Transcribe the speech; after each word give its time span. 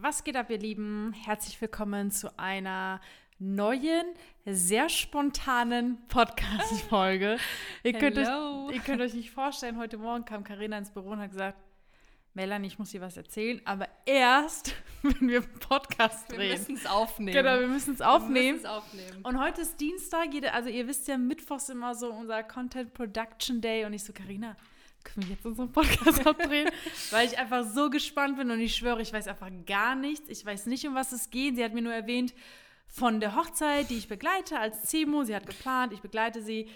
Was 0.00 0.24
geht 0.24 0.36
ab, 0.36 0.50
ihr 0.50 0.58
Lieben? 0.58 1.12
Herzlich 1.12 1.60
willkommen 1.60 2.10
zu 2.10 2.38
einer 2.38 3.00
neuen, 3.38 4.04
sehr 4.44 4.88
spontanen 4.88 5.98
Podcast-Folge. 6.08 7.38
ihr, 7.84 7.92
könnt 7.92 8.18
euch, 8.18 8.28
ihr 8.74 8.80
könnt 8.80 9.00
euch 9.00 9.14
nicht 9.14 9.30
vorstellen, 9.30 9.78
heute 9.78 9.96
Morgen 9.96 10.24
kam 10.24 10.42
Karina 10.42 10.78
ins 10.78 10.90
Büro 10.90 11.10
und 11.10 11.20
hat 11.20 11.30
gesagt, 11.30 11.58
Melanie, 12.34 12.66
ich 12.66 12.78
muss 12.78 12.90
dir 12.90 13.00
was 13.00 13.16
erzählen, 13.16 13.60
aber 13.64 13.88
erst, 14.04 14.74
wenn 15.02 15.28
wir 15.28 15.42
einen 15.42 15.58
Podcast 15.60 16.30
drehen. 16.30 16.40
Wir 16.40 16.58
müssen 16.58 16.74
es 16.74 16.86
aufnehmen. 16.86 17.32
Genau, 17.32 17.60
wir 17.60 17.68
müssen 17.68 17.94
es 17.94 18.00
aufnehmen. 18.00 18.66
aufnehmen. 18.66 19.22
Und 19.22 19.40
heute 19.40 19.62
ist 19.62 19.80
Dienstag, 19.80 20.28
also 20.52 20.68
ihr 20.68 20.88
wisst 20.88 21.06
ja, 21.08 21.16
Mittwochs 21.16 21.68
immer 21.68 21.94
so 21.94 22.10
unser 22.10 22.42
Content 22.42 22.92
Production 22.94 23.60
Day 23.60 23.84
und 23.84 23.92
ich 23.92 24.02
so, 24.02 24.12
Karina, 24.12 24.56
können 25.04 25.28
wir 25.28 25.34
jetzt 25.34 25.46
unseren 25.46 25.70
Podcast 25.70 26.26
abdrehen? 26.26 26.68
Weil 27.10 27.26
ich 27.26 27.38
einfach 27.38 27.64
so 27.64 27.90
gespannt 27.90 28.36
bin 28.36 28.50
und 28.50 28.60
ich 28.60 28.74
schwöre, 28.74 29.00
ich 29.02 29.12
weiß 29.12 29.28
einfach 29.28 29.50
gar 29.66 29.94
nichts. 29.94 30.28
Ich 30.28 30.44
weiß 30.44 30.66
nicht, 30.66 30.86
um 30.86 30.94
was 30.94 31.12
es 31.12 31.30
geht. 31.30 31.56
Sie 31.56 31.64
hat 31.64 31.74
mir 31.74 31.82
nur 31.82 31.94
erwähnt 31.94 32.34
von 32.88 33.20
der 33.20 33.36
Hochzeit, 33.36 33.90
die 33.90 33.98
ich 33.98 34.08
begleite 34.08 34.58
als 34.58 34.82
Zemo. 34.84 35.24
Sie 35.24 35.34
hat 35.34 35.46
geplant, 35.46 35.92
ich 35.92 36.00
begleite 36.00 36.42
sie. 36.42 36.68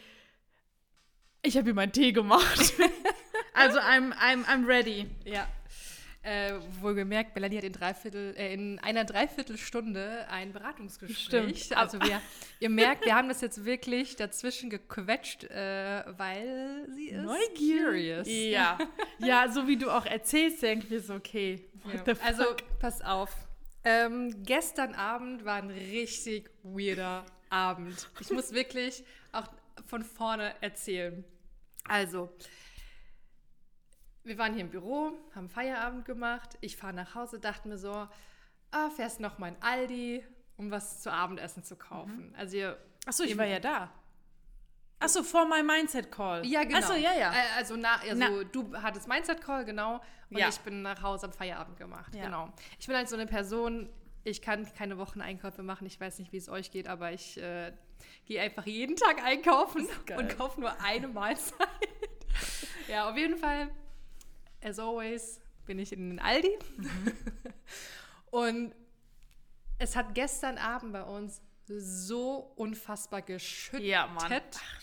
Ich 1.42 1.56
habe 1.56 1.69
ihr 1.69 1.74
meinen 1.74 1.92
Tee 1.92 2.12
gemacht. 2.12 2.74
also 3.55 3.78
I'm, 3.78 4.12
I'm, 4.14 4.45
I'm 4.45 4.66
ready. 4.66 5.06
Ja. 5.24 5.47
Äh, 6.22 6.54
wohlgemerkt, 6.80 7.34
Melanie 7.36 7.58
hat 7.58 7.64
in, 7.64 7.72
Dreiviertel, 7.72 8.34
äh, 8.36 8.52
in 8.52 8.78
einer 8.80 9.04
Dreiviertelstunde 9.04 10.27
ein 10.28 10.52
Beratungsgespräch. 10.52 11.64
Stimmt. 11.64 11.78
Also 11.78 12.00
wir, 12.02 12.20
ihr 12.58 12.70
merkt, 12.70 13.04
wir 13.04 13.14
haben 13.14 13.28
das 13.28 13.41
jetzt 13.41 13.64
wirklich 13.64 14.16
dazwischen 14.16 14.68
gequetscht, 14.68 15.44
äh, 15.44 16.04
weil 16.18 16.86
sie 16.92 17.10
ist 17.10 17.22
Neugierig. 17.22 18.27
Ja. 18.27 18.78
ja, 19.20 19.48
so 19.50 19.68
wie 19.68 19.77
du 19.77 19.91
auch 19.91 20.06
erzählst, 20.06 20.62
denke 20.62 20.94
ich 20.94 21.06
so, 21.06 21.14
okay. 21.14 21.64
Ja. 21.84 22.14
Also 22.24 22.44
pass 22.80 23.00
auf. 23.00 23.30
Ähm, 23.84 24.42
gestern 24.42 24.94
Abend 24.94 25.44
war 25.44 25.55
ein 25.55 25.70
richtig 25.70 26.50
weirder 26.62 27.25
Abend. 27.48 28.08
Ich 28.20 28.30
muss 28.30 28.53
wirklich 28.53 29.05
auch 29.32 29.47
von 29.86 30.03
vorne 30.03 30.53
erzählen. 30.60 31.25
Also, 31.84 32.28
wir 34.29 34.39
waren 34.39 34.53
hier 34.53 34.62
im 34.62 34.71
Büro, 34.71 35.12
haben 35.34 35.48
Feierabend 35.48 36.05
gemacht. 36.05 36.59
Ich 36.61 36.77
fahre 36.77 36.93
nach 36.93 37.15
Hause, 37.15 37.41
dachte 37.41 37.67
mir 37.67 37.79
so, 37.79 38.07
ah, 38.71 38.91
fährst 38.95 39.21
noch 39.21 39.39
mal 39.39 39.48
in 39.48 39.57
Aldi, 39.61 40.25
um 40.57 40.71
was 40.71 41.03
zu 41.03 41.11
Abendessen 41.11 41.65
zu 41.65 41.77
kaufen. 41.77 42.29
Mhm. 42.29 42.34
Also 42.37 42.56
ihr, 42.56 42.79
Achso, 43.06 43.25
ich 43.25 43.37
war 43.37 43.47
ja 43.47 43.59
da. 43.59 43.91
Achso, 45.01 45.23
vor 45.23 45.47
meinem 45.47 45.67
Mindset-Call. 45.67 46.45
Ja, 46.45 46.65
genau. 46.65 46.79
Achso, 46.79 46.95
ja, 46.95 47.15
ja. 47.15 47.33
Also, 47.56 47.77
na, 47.77 47.97
also 48.01 48.15
na. 48.17 48.45
du 48.45 48.77
hattest 48.77 49.09
Mindset-Call, 49.09 49.65
genau. 49.65 50.01
Und 50.31 50.39
ja. 50.39 50.49
ich 50.49 50.59
bin 50.61 50.83
nach 50.83 51.03
Hause 51.03 51.27
am 51.27 51.33
Feierabend 51.33 51.79
gemacht, 51.79 52.15
ja. 52.15 52.25
genau. 52.25 52.53
Ich 52.79 52.87
bin 52.87 52.97
halt 52.97 53.09
so 53.09 53.17
eine 53.17 53.27
Person, 53.27 53.89
ich 54.25 54.43
kann 54.43 54.69
keine 54.75 54.99
Wocheneinkäufe 54.99 55.62
machen. 55.62 55.87
Ich 55.87 56.01
weiß 56.01 56.19
nicht, 56.19 56.33
wie 56.33 56.37
es 56.37 56.49
euch 56.49 56.71
geht, 56.71 56.89
aber 56.89 57.12
ich 57.12 57.41
äh, 57.41 57.73
gehe 58.27 58.43
einfach 58.43 58.67
jeden 58.67 58.97
Tag 58.97 59.25
einkaufen 59.25 59.89
und 60.17 60.37
kaufe 60.37 60.61
nur 60.61 60.81
eine 60.83 61.09
Mahlzeit. 61.09 61.69
ja, 62.89 63.09
auf 63.09 63.17
jeden 63.17 63.39
Fall 63.39 63.71
as 64.62 64.78
always, 64.78 65.41
bin 65.67 65.78
ich 65.78 65.92
in 65.92 66.11
den 66.11 66.19
Aldi. 66.19 66.59
Mhm. 66.77 67.12
und 68.31 68.75
es 69.78 69.97
hat 69.97 70.15
gestern 70.15 70.59
Abend 70.59 70.92
bei 70.92 71.05
uns 71.05 71.41
so 71.67 72.53
unfassbar 72.56 73.23
geschüttet. 73.23 73.87
Ja, 73.87 74.06
Mann. 74.06 74.33
Ach, 74.33 74.81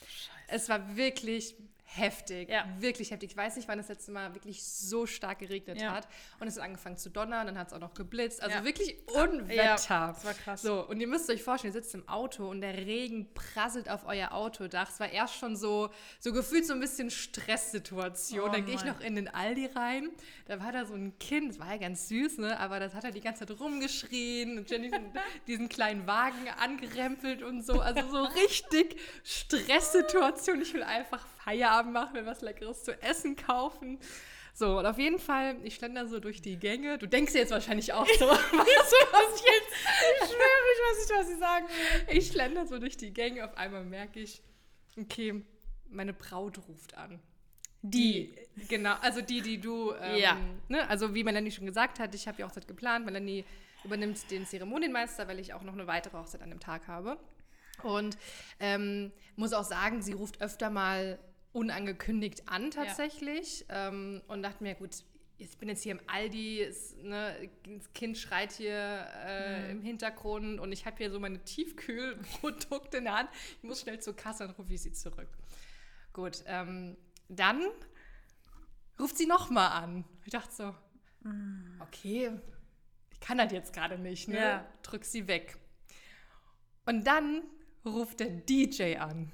es 0.47 0.69
war 0.69 0.95
wirklich 0.95 1.55
heftig, 1.95 2.49
ja. 2.49 2.65
wirklich 2.79 3.11
heftig. 3.11 3.31
Ich 3.31 3.37
weiß 3.37 3.55
nicht, 3.55 3.67
wann 3.67 3.77
das 3.77 3.87
letzte 3.87 4.11
Mal 4.11 4.33
wirklich 4.33 4.63
so 4.63 5.05
stark 5.05 5.39
geregnet 5.39 5.79
ja. 5.79 5.93
hat. 5.93 6.07
Und 6.39 6.47
es 6.47 6.57
hat 6.57 6.63
angefangen 6.63 6.97
zu 6.97 7.09
donnern, 7.09 7.47
dann 7.47 7.57
hat 7.57 7.67
es 7.67 7.73
auch 7.73 7.79
noch 7.79 7.93
geblitzt. 7.93 8.41
Also 8.41 8.57
ja. 8.57 8.65
wirklich 8.65 8.97
Unwetter. 9.13 10.13
Das 10.13 10.25
war 10.25 10.33
krass. 10.33 10.61
So, 10.61 10.87
und 10.87 10.99
ihr 10.99 11.07
müsst 11.07 11.29
euch 11.29 11.43
vorstellen, 11.43 11.73
ihr 11.73 11.81
sitzt 11.81 11.95
im 11.95 12.07
Auto 12.07 12.49
und 12.49 12.61
der 12.61 12.75
Regen 12.75 13.33
prasselt 13.33 13.89
auf 13.89 14.05
euer 14.05 14.31
Autodach. 14.33 14.89
Es 14.89 14.99
war 14.99 15.09
erst 15.09 15.35
schon 15.35 15.55
so, 15.55 15.89
so 16.19 16.33
gefühlt 16.33 16.65
so 16.65 16.73
ein 16.73 16.79
bisschen 16.79 17.09
Stresssituation. 17.09 18.49
Oh, 18.49 18.51
dann 18.51 18.65
gehe 18.65 18.75
ich 18.75 18.85
noch 18.85 18.99
in 18.99 19.15
den 19.15 19.27
Aldi 19.27 19.67
rein. 19.67 20.09
Da 20.45 20.59
war 20.59 20.71
da 20.71 20.85
so 20.85 20.93
ein 20.93 21.17
Kind, 21.19 21.51
das 21.51 21.59
war 21.59 21.71
ja 21.71 21.77
ganz 21.77 22.07
süß, 22.09 22.39
ne? 22.39 22.59
Aber 22.59 22.79
das 22.79 22.93
hat 22.93 23.03
er 23.03 23.11
die 23.11 23.21
ganze 23.21 23.45
Zeit 23.45 23.59
rumgeschrien 23.59 24.57
und 24.57 24.69
Jenny 24.69 24.91
diesen 25.47 25.69
kleinen 25.75 26.07
Wagen 26.07 26.47
angerempelt 26.59 27.41
und 27.43 27.65
so. 27.65 27.79
Also 27.79 28.07
so 28.09 28.23
richtig 28.23 28.99
Stresssituation. 29.23 30.61
Ich 30.61 30.73
will 30.73 30.83
einfach 30.83 31.25
Feierabend 31.45 31.93
machen, 31.93 32.13
mir 32.13 32.25
was 32.25 32.41
Leckeres 32.41 32.83
zu 32.83 32.99
essen 33.03 33.35
kaufen. 33.35 33.99
So, 34.53 34.79
und 34.79 34.85
auf 34.85 34.97
jeden 34.97 35.19
Fall, 35.19 35.57
ich 35.63 35.75
schlender 35.75 36.07
so 36.07 36.19
durch 36.19 36.41
die 36.41 36.57
Gänge. 36.57 36.97
Du 36.97 37.07
denkst 37.07 37.33
jetzt 37.33 37.51
wahrscheinlich 37.51 37.93
auch 37.93 38.07
so, 38.07 38.25
was, 38.29 38.39
was 39.11 39.41
jetzt? 39.41 39.73
Ich 40.21 40.29
schwöre, 40.29 40.63
ich 40.73 40.81
weiß 40.81 41.07
nicht, 41.07 41.19
was 41.19 41.29
ich 41.29 41.37
sagen 41.37 41.65
will. 41.67 42.17
Ich 42.17 42.27
schlender 42.31 42.65
so 42.65 42.79
durch 42.79 42.97
die 42.97 43.13
Gänge, 43.13 43.45
auf 43.45 43.55
einmal 43.57 43.83
merke 43.83 44.19
ich, 44.21 44.41
okay, 44.97 45.43
meine 45.87 46.13
Braut 46.13 46.57
ruft 46.67 46.97
an. 46.97 47.19
Die, 47.83 48.33
genau, 48.67 48.95
also 49.01 49.21
die, 49.21 49.41
die 49.41 49.61
du, 49.61 49.93
ähm, 50.01 50.17
ja. 50.17 50.37
ne, 50.67 50.89
also 50.89 51.13
wie 51.13 51.23
Melanie 51.23 51.51
schon 51.51 51.67
gesagt 51.67 51.99
hat, 51.99 52.15
ich 52.15 52.27
habe 52.27 52.37
die 52.37 52.43
Hochzeit 52.43 52.67
geplant. 52.67 53.05
Melanie 53.05 53.45
übernimmt 53.83 54.31
den 54.31 54.47
Zeremonienmeister, 54.47 55.27
weil 55.27 55.39
ich 55.39 55.53
auch 55.53 55.61
noch 55.61 55.73
eine 55.73 55.85
weitere 55.85 56.17
Hochzeit 56.17 56.41
an 56.41 56.49
dem 56.49 56.59
Tag 56.59 56.87
habe. 56.87 57.19
Und 57.83 58.17
ähm, 58.59 59.11
muss 59.35 59.53
auch 59.53 59.63
sagen, 59.63 60.01
sie 60.01 60.13
ruft 60.13 60.41
öfter 60.41 60.71
mal 60.71 61.19
unangekündigt 61.55 62.49
an 62.49 62.69
tatsächlich 62.69 63.65
ja. 63.69 63.87
ähm, 63.87 64.21
und 64.27 64.43
dachte 64.43 64.61
mir, 64.61 64.75
gut, 64.75 64.89
ich 65.37 65.57
bin 65.57 65.69
jetzt 65.69 65.83
hier 65.83 65.93
im 65.93 66.01
Aldi, 66.07 66.59
ist, 66.61 67.01
ne, 67.01 67.49
das 67.63 67.93
Kind 67.93 68.17
schreit 68.17 68.51
hier 68.51 69.07
äh, 69.25 69.63
mhm. 69.63 69.69
im 69.71 69.81
Hintergrund 69.81 70.59
und 70.59 70.73
ich 70.73 70.85
habe 70.85 70.97
hier 70.97 71.09
so 71.09 71.19
meine 71.19 71.43
Tiefkühlprodukte 71.43 72.97
in 72.97 73.05
der 73.05 73.17
Hand. 73.17 73.29
Ich 73.57 73.63
muss 73.63 73.81
schnell 73.81 73.99
zur 74.01 74.15
Kasse 74.15 74.45
und 74.45 74.51
rufe 74.59 74.73
ich 74.73 74.81
sie 74.81 74.91
zurück. 74.91 75.29
Gut, 76.11 76.43
ähm, 76.45 76.97
dann 77.29 77.65
ruft 78.99 79.17
sie 79.17 79.25
nochmal 79.25 79.81
an. 79.81 80.03
Ich 80.25 80.31
dachte 80.31 80.53
so, 80.53 80.75
mhm. 81.21 81.81
okay, 81.81 82.31
ich 83.11 83.19
kann 83.21 83.37
das 83.37 83.53
jetzt 83.53 83.73
gerade 83.73 83.97
nicht, 83.97 84.27
ne? 84.27 84.37
Ja. 84.37 84.65
Drück 84.83 85.05
sie 85.05 85.27
weg. 85.27 85.57
Und 86.85 87.07
dann 87.07 87.43
ruft 87.85 88.19
der 88.19 88.29
DJ 88.29 88.97
an 88.97 89.31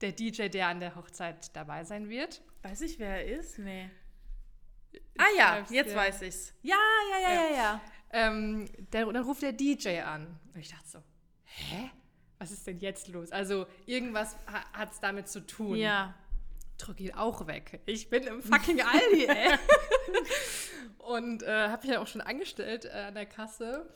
der 0.00 0.12
DJ, 0.12 0.48
der 0.48 0.68
an 0.68 0.80
der 0.80 0.94
Hochzeit 0.94 1.54
dabei 1.54 1.84
sein 1.84 2.08
wird. 2.08 2.42
Weiß 2.62 2.80
ich, 2.82 2.98
wer 2.98 3.24
er 3.24 3.38
ist? 3.38 3.58
Nee. 3.58 3.90
Ah 5.16 5.26
ja, 5.36 5.66
jetzt 5.70 5.90
ja. 5.90 5.96
weiß 5.96 6.22
ich's. 6.22 6.54
Ja, 6.62 6.76
ja, 7.10 7.18
ja, 7.18 7.34
ja, 7.34 7.50
ja. 7.50 7.56
ja. 7.56 7.80
Ähm, 8.10 8.68
der, 8.92 9.06
dann 9.06 9.24
ruft 9.24 9.42
der 9.42 9.52
DJ 9.52 10.00
an. 10.00 10.38
Und 10.54 10.60
ich 10.60 10.70
dachte 10.70 10.88
so, 10.88 10.98
hä? 11.44 11.90
Was 12.38 12.52
ist 12.52 12.66
denn 12.66 12.78
jetzt 12.78 13.08
los? 13.08 13.32
Also 13.32 13.66
irgendwas 13.84 14.36
ha 14.46 14.64
hat 14.72 14.92
es 14.92 15.00
damit 15.00 15.28
zu 15.28 15.44
tun. 15.44 15.76
Ja. 15.76 16.14
Drück 16.78 17.00
ihn 17.00 17.12
auch 17.14 17.48
weg. 17.48 17.80
Ich 17.86 18.08
bin 18.08 18.22
im 18.22 18.40
fucking 18.40 18.80
Aldi, 18.80 19.26
ey. 19.26 19.58
und 20.98 21.42
äh, 21.42 21.68
habe 21.68 21.82
mich 21.84 21.94
ja 21.94 22.00
auch 22.00 22.06
schon 22.06 22.20
angestellt 22.20 22.84
äh, 22.84 23.06
an 23.08 23.14
der 23.14 23.26
Kasse. 23.26 23.90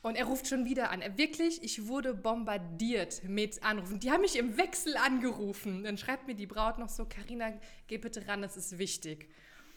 Und 0.00 0.14
er 0.14 0.26
ruft 0.26 0.46
schon 0.46 0.64
wieder 0.64 0.90
an. 0.90 1.02
Wirklich, 1.16 1.62
ich 1.62 1.88
wurde 1.88 2.14
bombardiert 2.14 3.24
mit 3.24 3.62
Anrufen. 3.64 3.98
Die 3.98 4.12
haben 4.12 4.20
mich 4.20 4.36
im 4.36 4.56
Wechsel 4.56 4.96
angerufen. 4.96 5.82
Dann 5.82 5.98
schreibt 5.98 6.28
mir 6.28 6.34
die 6.34 6.46
Braut 6.46 6.78
noch 6.78 6.88
so, 6.88 7.04
Karina, 7.04 7.52
geh 7.88 7.98
bitte 7.98 8.26
ran, 8.28 8.42
das 8.42 8.56
ist 8.56 8.78
wichtig. 8.78 9.28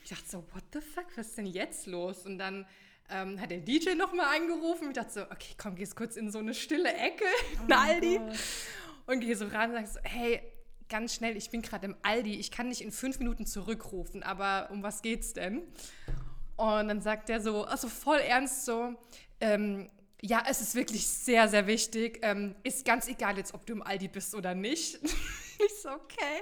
Ich 0.03 0.09
dachte 0.09 0.27
so, 0.27 0.37
what 0.53 0.63
the 0.73 0.81
fuck, 0.81 1.05
was 1.15 1.27
ist 1.27 1.37
denn 1.37 1.47
jetzt 1.47 1.87
los? 1.87 2.25
Und 2.25 2.37
dann 2.37 2.67
ähm, 3.09 3.39
hat 3.41 3.51
der 3.51 3.59
DJ 3.59 3.95
nochmal 3.95 4.35
angerufen. 4.35 4.89
Ich 4.89 4.93
dachte 4.93 5.11
so, 5.11 5.21
okay, 5.23 5.55
komm, 5.57 5.75
gehst 5.75 5.95
kurz 5.95 6.15
in 6.15 6.31
so 6.31 6.39
eine 6.39 6.53
stille 6.53 6.93
Ecke 6.93 7.25
oh 7.59 7.65
in 7.65 7.73
Aldi. 7.73 8.17
Gott. 8.17 8.39
Und 9.07 9.19
gehe 9.21 9.35
so 9.35 9.47
ran 9.47 9.71
und 9.71 9.77
sag 9.77 9.87
so, 9.87 9.99
hey, 10.03 10.41
ganz 10.87 11.15
schnell, 11.15 11.35
ich 11.35 11.49
bin 11.49 11.61
gerade 11.61 11.85
im 11.85 11.95
Aldi, 12.03 12.35
ich 12.35 12.51
kann 12.51 12.67
nicht 12.67 12.81
in 12.81 12.91
fünf 12.91 13.17
Minuten 13.17 13.45
zurückrufen, 13.45 14.23
aber 14.23 14.69
um 14.71 14.83
was 14.83 15.01
geht's 15.01 15.33
denn? 15.33 15.63
Und 16.57 16.87
dann 16.89 17.01
sagt 17.01 17.29
er 17.29 17.41
so, 17.41 17.63
also 17.63 17.87
voll 17.87 18.19
ernst 18.19 18.65
so, 18.65 18.93
ähm, 19.39 19.89
ja, 20.21 20.43
es 20.47 20.61
ist 20.61 20.75
wirklich 20.75 21.07
sehr, 21.07 21.47
sehr 21.47 21.67
wichtig. 21.67 22.19
Ähm, 22.21 22.55
ist 22.63 22.85
ganz 22.85 23.07
egal 23.07 23.37
jetzt, 23.37 23.53
ob 23.53 23.65
du 23.65 23.73
im 23.73 23.81
Aldi 23.81 24.07
bist 24.07 24.35
oder 24.35 24.53
nicht. 24.53 24.95
ich 25.03 25.81
so, 25.81 25.89
okay. 25.89 26.41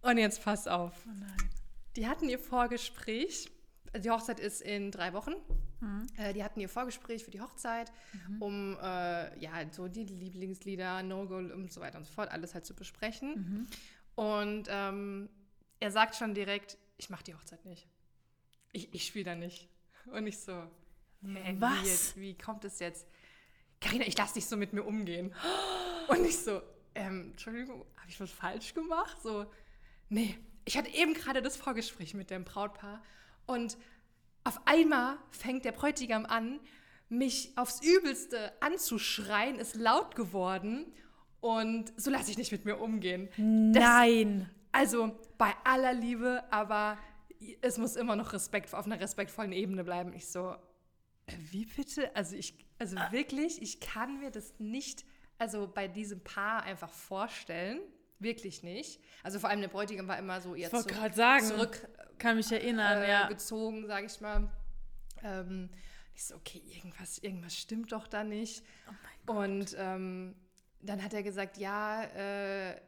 Und 0.00 0.18
jetzt 0.18 0.42
pass 0.42 0.66
auf. 0.66 0.92
Oh 1.06 1.10
nein. 1.18 1.50
Die 1.96 2.06
hatten 2.06 2.28
ihr 2.28 2.38
Vorgespräch. 2.38 3.50
Die 3.96 4.10
Hochzeit 4.10 4.40
ist 4.40 4.62
in 4.62 4.90
drei 4.90 5.12
Wochen. 5.12 5.34
Mhm. 5.80 6.06
Äh, 6.16 6.32
die 6.32 6.42
hatten 6.42 6.60
ihr 6.60 6.68
Vorgespräch 6.68 7.24
für 7.24 7.30
die 7.30 7.40
Hochzeit, 7.40 7.92
mhm. 8.12 8.42
um 8.42 8.78
äh, 8.80 9.38
ja 9.38 9.52
so 9.70 9.86
die 9.86 10.04
Lieblingslieder, 10.04 11.02
No-Go 11.02 11.36
und 11.36 11.72
so 11.72 11.80
weiter 11.80 11.98
und 11.98 12.04
so 12.04 12.12
fort, 12.12 12.30
alles 12.30 12.54
halt 12.54 12.66
zu 12.66 12.74
besprechen. 12.74 13.34
Mhm. 13.34 13.66
Und 14.16 14.68
ähm, 14.70 15.28
er 15.78 15.90
sagt 15.90 16.16
schon 16.16 16.34
direkt, 16.34 16.78
ich 16.96 17.10
mache 17.10 17.24
die 17.24 17.34
Hochzeit 17.34 17.64
nicht. 17.64 17.86
Ich, 18.72 18.92
ich 18.94 19.06
spiele 19.06 19.24
da 19.24 19.34
nicht. 19.34 19.68
Und 20.06 20.26
ich 20.26 20.38
so, 20.38 20.64
Hey, 21.32 21.56
Was? 21.58 22.16
Wie, 22.16 22.20
wie, 22.20 22.38
kommt 22.38 22.64
es 22.64 22.78
jetzt? 22.78 23.06
Karina, 23.80 24.06
ich 24.06 24.16
lasse 24.16 24.34
dich 24.34 24.46
so 24.46 24.56
mit 24.56 24.72
mir 24.72 24.82
umgehen. 24.82 25.34
Und 26.08 26.24
ich 26.24 26.38
so, 26.38 26.60
ähm, 26.94 27.30
Entschuldigung, 27.32 27.84
habe 27.96 28.08
ich 28.08 28.20
was 28.20 28.30
falsch 28.30 28.74
gemacht? 28.74 29.16
So, 29.22 29.46
nee, 30.08 30.36
ich 30.64 30.76
hatte 30.76 30.90
eben 30.90 31.14
gerade 31.14 31.42
das 31.42 31.56
Vorgespräch 31.56 32.14
mit 32.14 32.30
dem 32.30 32.44
Brautpaar 32.44 33.02
und 33.46 33.76
auf 34.44 34.60
einmal 34.66 35.16
fängt 35.30 35.64
der 35.64 35.72
Bräutigam 35.72 36.26
an, 36.26 36.60
mich 37.08 37.52
aufs 37.56 37.80
Übelste 37.82 38.52
anzuschreien, 38.60 39.58
ist 39.58 39.74
laut 39.74 40.14
geworden 40.14 40.92
und 41.40 41.92
so 41.96 42.10
lasse 42.10 42.30
ich 42.30 42.38
nicht 42.38 42.52
mit 42.52 42.64
mir 42.64 42.76
umgehen. 42.76 43.28
Nein. 43.36 44.50
Das, 44.72 44.82
also 44.82 45.18
bei 45.38 45.52
aller 45.64 45.92
Liebe, 45.92 46.42
aber 46.50 46.98
es 47.60 47.78
muss 47.78 47.96
immer 47.96 48.16
noch 48.16 48.32
Respekt 48.32 48.74
auf 48.74 48.86
einer 48.86 49.00
respektvollen 49.00 49.52
Ebene 49.52 49.84
bleiben. 49.84 50.12
Ich 50.14 50.28
so, 50.28 50.56
wie 51.50 51.66
bitte? 51.66 52.14
Also 52.14 52.36
ich, 52.36 52.54
also 52.78 52.96
ah. 52.96 53.10
wirklich, 53.12 53.62
ich 53.62 53.80
kann 53.80 54.20
mir 54.20 54.30
das 54.30 54.54
nicht, 54.58 55.04
also 55.38 55.70
bei 55.72 55.88
diesem 55.88 56.22
Paar 56.22 56.62
einfach 56.62 56.92
vorstellen. 56.92 57.80
Wirklich 58.20 58.62
nicht. 58.62 59.00
Also 59.22 59.38
vor 59.38 59.50
allem 59.50 59.60
der 59.60 59.68
Bräutigam 59.68 60.06
war 60.08 60.18
immer 60.18 60.40
so 60.40 60.54
eher 60.54 60.72
ich 60.72 60.86
zurück, 60.86 61.14
sagen, 61.14 61.46
zurück 61.46 61.88
kann 62.18 62.36
mich 62.36 62.50
erinnern, 62.50 63.02
äh, 63.02 63.08
ja. 63.08 63.28
gezogen, 63.28 63.86
sage 63.86 64.06
ich 64.06 64.20
mal. 64.20 64.48
Ähm, 65.22 65.68
ich 66.14 66.24
so, 66.24 66.36
okay, 66.36 66.62
irgendwas, 66.66 67.18
irgendwas 67.18 67.56
stimmt 67.56 67.92
doch 67.92 68.06
da 68.06 68.22
nicht. 68.24 68.64
Oh 69.26 69.32
und 69.32 69.74
ähm, 69.78 70.36
dann 70.80 71.02
hat 71.02 71.12
er 71.12 71.22
gesagt, 71.22 71.58
ja, 71.58 72.04
äh, 72.04 72.80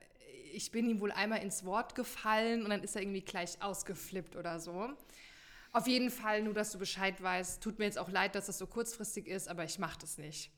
ich 0.52 0.70
bin 0.70 0.88
ihm 0.88 1.00
wohl 1.00 1.12
einmal 1.12 1.42
ins 1.42 1.64
Wort 1.64 1.94
gefallen 1.94 2.62
und 2.62 2.70
dann 2.70 2.82
ist 2.82 2.94
er 2.94 3.02
irgendwie 3.02 3.22
gleich 3.22 3.60
ausgeflippt 3.60 4.36
oder 4.36 4.60
so. 4.60 4.88
Auf 5.76 5.86
jeden 5.86 6.10
Fall, 6.10 6.42
nur 6.42 6.54
dass 6.54 6.72
du 6.72 6.78
Bescheid 6.78 7.22
weißt, 7.22 7.62
tut 7.62 7.78
mir 7.78 7.84
jetzt 7.84 7.98
auch 7.98 8.08
leid, 8.08 8.34
dass 8.34 8.46
das 8.46 8.56
so 8.56 8.66
kurzfristig 8.66 9.26
ist, 9.26 9.46
aber 9.46 9.62
ich 9.64 9.78
mache 9.78 9.98
das 10.00 10.16
nicht. 10.16 10.50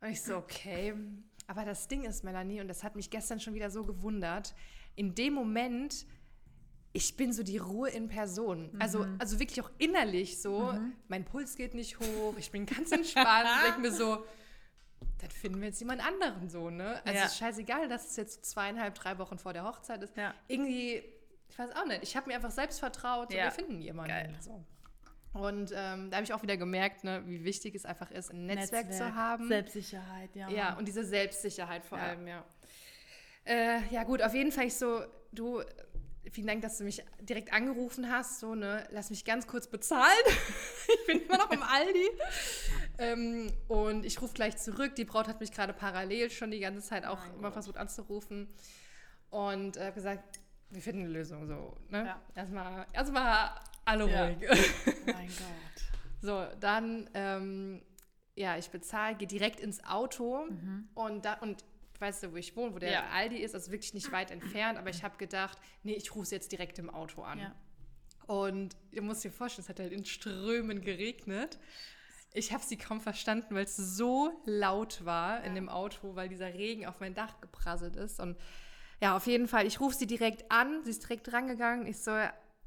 Und 0.00 0.10
ich 0.10 0.22
so, 0.22 0.36
okay. 0.36 0.94
Aber 1.48 1.64
das 1.64 1.88
Ding 1.88 2.04
ist, 2.04 2.22
Melanie, 2.22 2.60
und 2.60 2.68
das 2.68 2.84
hat 2.84 2.94
mich 2.94 3.10
gestern 3.10 3.40
schon 3.40 3.54
wieder 3.54 3.70
so 3.70 3.84
gewundert, 3.84 4.54
in 4.94 5.16
dem 5.16 5.34
Moment, 5.34 6.06
ich 6.92 7.16
bin 7.16 7.32
so 7.32 7.42
die 7.42 7.58
Ruhe 7.58 7.90
in 7.90 8.06
Person. 8.06 8.70
Also, 8.78 9.00
mhm. 9.00 9.04
Also, 9.04 9.18
also 9.18 9.40
wirklich 9.40 9.62
auch 9.62 9.70
innerlich 9.78 10.40
so, 10.40 10.72
mhm. 10.74 10.92
mein 11.08 11.24
Puls 11.24 11.56
geht 11.56 11.74
nicht 11.74 11.98
hoch, 11.98 12.36
ich 12.38 12.52
bin 12.52 12.66
ganz 12.66 12.92
entspannt, 12.92 13.48
denke 13.66 13.80
mir 13.80 13.92
so, 13.92 14.24
dann 15.18 15.30
finden 15.30 15.60
wir 15.60 15.70
jetzt 15.70 15.80
jemand 15.80 16.06
anderen 16.06 16.48
so, 16.48 16.70
ne? 16.70 17.04
Also 17.04 17.18
ja. 17.18 17.24
ist 17.24 17.36
scheißegal, 17.36 17.88
dass 17.88 18.10
es 18.10 18.16
jetzt 18.16 18.44
zweieinhalb, 18.44 18.94
drei 18.94 19.18
Wochen 19.18 19.38
vor 19.38 19.52
der 19.52 19.64
Hochzeit 19.64 20.00
ist. 20.04 20.16
Ja. 20.16 20.34
Irgendwie, 20.46 21.02
ich 21.50 21.58
weiß 21.58 21.70
auch 21.74 21.86
nicht, 21.86 22.02
ich 22.02 22.16
habe 22.16 22.28
mir 22.28 22.36
einfach 22.36 22.50
selbst 22.50 22.78
vertraut, 22.78 23.32
ja. 23.32 23.44
wir 23.44 23.50
finden 23.50 23.80
jemanden. 23.80 24.10
Geil. 24.10 24.36
So. 24.40 24.64
Und 25.32 25.72
ähm, 25.74 26.10
da 26.10 26.16
habe 26.16 26.24
ich 26.24 26.32
auch 26.32 26.42
wieder 26.42 26.56
gemerkt, 26.56 27.04
ne, 27.04 27.22
wie 27.26 27.44
wichtig 27.44 27.74
es 27.74 27.84
einfach 27.84 28.10
ist, 28.10 28.32
ein 28.32 28.46
Netzwerk, 28.46 28.88
Netzwerk 28.88 29.10
zu 29.10 29.14
haben. 29.14 29.48
Selbstsicherheit, 29.48 30.34
ja. 30.34 30.48
Ja, 30.48 30.76
und 30.76 30.88
diese 30.88 31.04
Selbstsicherheit 31.04 31.84
vor 31.84 31.98
allem, 31.98 32.26
ja. 32.26 32.44
Äh, 33.44 33.80
ja, 33.90 34.04
gut, 34.04 34.22
auf 34.22 34.34
jeden 34.34 34.52
Fall 34.52 34.66
ich 34.66 34.74
so, 34.74 35.02
du, 35.32 35.62
vielen 36.32 36.46
Dank, 36.46 36.62
dass 36.62 36.78
du 36.78 36.84
mich 36.84 37.04
direkt 37.20 37.52
angerufen 37.52 38.10
hast. 38.10 38.40
So, 38.40 38.54
ne, 38.54 38.86
lass 38.90 39.10
mich 39.10 39.24
ganz 39.24 39.46
kurz 39.46 39.68
bezahlen. 39.68 40.24
ich 41.00 41.06
bin 41.06 41.22
immer 41.22 41.38
noch 41.38 41.50
im 41.50 41.62
Aldi. 41.62 42.10
ähm, 42.98 43.52
und 43.68 44.04
ich 44.04 44.20
rufe 44.20 44.34
gleich 44.34 44.56
zurück. 44.56 44.94
Die 44.96 45.04
Braut 45.04 45.28
hat 45.28 45.40
mich 45.40 45.52
gerade 45.52 45.72
parallel 45.72 46.30
schon 46.30 46.50
die 46.50 46.60
ganze 46.60 46.86
Zeit 46.86 47.04
auch 47.04 47.20
mein 47.20 47.34
immer 47.34 47.42
Gott. 47.48 47.54
versucht 47.54 47.76
anzurufen. 47.76 48.48
Und 49.30 49.76
äh, 49.76 49.92
gesagt, 49.92 50.40
wir 50.70 50.82
finden 50.82 51.02
eine 51.02 51.10
Lösung. 51.10 51.46
So, 51.46 51.76
ne? 51.88 52.06
Ja. 52.06 52.22
Erstmal, 52.34 52.86
erstmal 52.92 53.50
alle 53.84 54.10
ja. 54.10 54.26
ruhig. 54.26 54.38
mein 55.06 55.26
Gott. 55.28 55.82
So, 56.22 56.46
dann, 56.60 57.08
ähm, 57.14 57.82
ja, 58.34 58.56
ich 58.56 58.70
bezahle, 58.70 59.16
gehe 59.16 59.28
direkt 59.28 59.60
ins 59.60 59.82
Auto 59.84 60.46
mhm. 60.48 60.88
und, 60.94 61.24
da, 61.24 61.34
und 61.34 61.64
weißt 61.98 62.22
du, 62.22 62.32
wo 62.32 62.36
ich 62.36 62.56
wohne, 62.56 62.74
wo 62.74 62.78
der 62.78 62.92
ja. 62.92 63.08
Aldi 63.10 63.36
ist, 63.36 63.54
also 63.54 63.70
wirklich 63.70 63.94
nicht 63.94 64.10
weit 64.12 64.30
entfernt, 64.30 64.78
aber 64.78 64.90
ich 64.90 65.02
habe 65.02 65.16
gedacht, 65.18 65.58
nee, 65.82 65.94
ich 65.94 66.14
rufe 66.14 66.22
es 66.22 66.30
jetzt 66.30 66.52
direkt 66.52 66.78
im 66.78 66.90
Auto 66.90 67.22
an. 67.22 67.38
Ja. 67.38 67.54
Und 68.26 68.76
ihr 68.92 69.02
müsst 69.02 69.24
dir 69.24 69.32
vorstellen, 69.32 69.64
es 69.64 69.68
hat 69.68 69.80
halt 69.80 69.92
in 69.92 70.04
Strömen 70.04 70.82
geregnet. 70.82 71.58
Ich 72.32 72.52
habe 72.52 72.62
sie 72.62 72.76
kaum 72.76 73.00
verstanden, 73.00 73.54
weil 73.54 73.64
es 73.64 73.76
so 73.76 74.40
laut 74.44 75.04
war 75.04 75.40
ja. 75.40 75.44
in 75.44 75.54
dem 75.54 75.68
Auto, 75.68 76.14
weil 76.14 76.28
dieser 76.28 76.54
Regen 76.54 76.86
auf 76.86 77.00
mein 77.00 77.14
Dach 77.14 77.40
geprasselt 77.40 77.96
ist. 77.96 78.20
Und 78.20 78.36
ja, 79.00 79.16
auf 79.16 79.26
jeden 79.26 79.48
Fall, 79.48 79.66
ich 79.66 79.80
rufe 79.80 79.96
sie 79.96 80.06
direkt 80.06 80.50
an, 80.50 80.82
sie 80.84 80.90
ist 80.90 81.02
direkt 81.02 81.32
rangegangen. 81.32 81.86
Ich 81.86 81.98
so, 81.98 82.12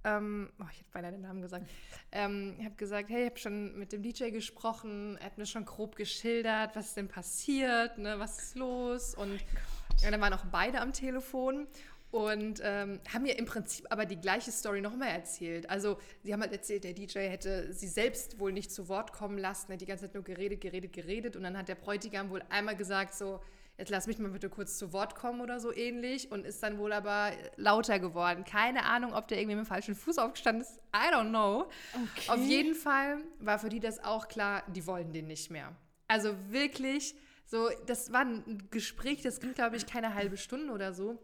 ähm, 0.03 0.49
oh, 0.59 0.65
ich 0.71 0.79
hätte 0.79 0.89
beinahe 0.91 1.11
den 1.11 1.21
Namen 1.21 1.41
gesagt. 1.41 1.69
Ähm, 2.11 2.55
ich 2.59 2.65
habe 2.65 2.75
gesagt, 2.75 3.09
hey, 3.09 3.23
ich 3.23 3.29
habe 3.29 3.39
schon 3.39 3.77
mit 3.77 3.91
dem 3.91 4.01
DJ 4.01 4.29
gesprochen, 4.31 5.17
er 5.19 5.27
hat 5.27 5.37
mir 5.37 5.45
schon 5.45 5.65
grob 5.65 5.95
geschildert, 5.95 6.75
was 6.75 6.87
ist 6.87 6.97
denn 6.97 7.07
passiert, 7.07 7.97
ne, 7.97 8.19
was 8.19 8.39
ist 8.39 8.55
los? 8.55 9.15
Und 9.15 9.39
oh 9.41 10.03
ja, 10.03 10.11
dann 10.11 10.21
waren 10.21 10.33
auch 10.33 10.45
beide 10.51 10.81
am 10.81 10.91
Telefon 10.91 11.67
und 12.11 12.61
ähm, 12.63 12.99
haben 13.11 13.23
mir 13.23 13.39
im 13.39 13.45
Prinzip 13.45 13.87
aber 13.89 14.05
die 14.05 14.19
gleiche 14.19 14.51
Story 14.51 14.81
nochmal 14.81 15.09
erzählt. 15.09 15.69
Also 15.69 15.97
sie 16.23 16.33
haben 16.33 16.41
halt 16.41 16.51
erzählt, 16.51 16.83
der 16.83 16.93
DJ 16.93 17.19
hätte 17.19 17.73
sie 17.73 17.87
selbst 17.87 18.39
wohl 18.39 18.51
nicht 18.51 18.71
zu 18.71 18.87
Wort 18.87 19.13
kommen 19.13 19.37
lassen, 19.37 19.73
hat 19.73 19.81
die 19.81 19.85
ganze 19.85 20.05
Zeit 20.05 20.13
nur 20.13 20.23
geredet, 20.23 20.61
geredet, 20.61 20.93
geredet. 20.93 21.35
Und 21.35 21.43
dann 21.43 21.57
hat 21.57 21.69
der 21.69 21.75
Bräutigam 21.75 22.29
wohl 22.29 22.43
einmal 22.49 22.75
gesagt 22.75 23.15
so, 23.15 23.39
jetzt 23.83 23.89
lass 23.89 24.07
mich 24.07 24.17
mal 24.17 24.31
bitte 24.31 24.49
kurz 24.49 24.77
zu 24.77 24.93
Wort 24.93 25.13
kommen 25.13 25.41
oder 25.41 25.59
so 25.59 25.73
ähnlich 25.73 26.31
und 26.31 26.45
ist 26.45 26.63
dann 26.63 26.77
wohl 26.77 26.93
aber 26.93 27.33
lauter 27.57 27.99
geworden. 27.99 28.45
Keine 28.45 28.85
Ahnung, 28.85 29.13
ob 29.13 29.27
der 29.27 29.39
irgendwie 29.39 29.57
mit 29.57 29.65
dem 29.65 29.67
falschen 29.67 29.93
Fuß 29.93 30.19
aufgestanden 30.19 30.61
ist. 30.61 30.79
I 30.95 31.13
don't 31.13 31.29
know. 31.29 31.69
Okay. 31.93 32.29
Auf 32.29 32.39
jeden 32.39 32.75
Fall 32.75 33.17
war 33.39 33.59
für 33.59 33.67
die 33.67 33.81
das 33.81 34.01
auch 34.01 34.29
klar, 34.29 34.63
die 34.67 34.87
wollen 34.87 35.11
den 35.11 35.27
nicht 35.27 35.51
mehr. 35.51 35.75
Also 36.07 36.33
wirklich, 36.47 37.13
so, 37.45 37.69
das 37.85 38.13
war 38.13 38.21
ein 38.21 38.69
Gespräch, 38.71 39.21
das 39.21 39.41
ging, 39.41 39.53
glaube 39.53 39.75
ich, 39.75 39.85
keine 39.85 40.13
halbe 40.13 40.37
Stunde 40.37 40.71
oder 40.71 40.93
so. 40.93 41.21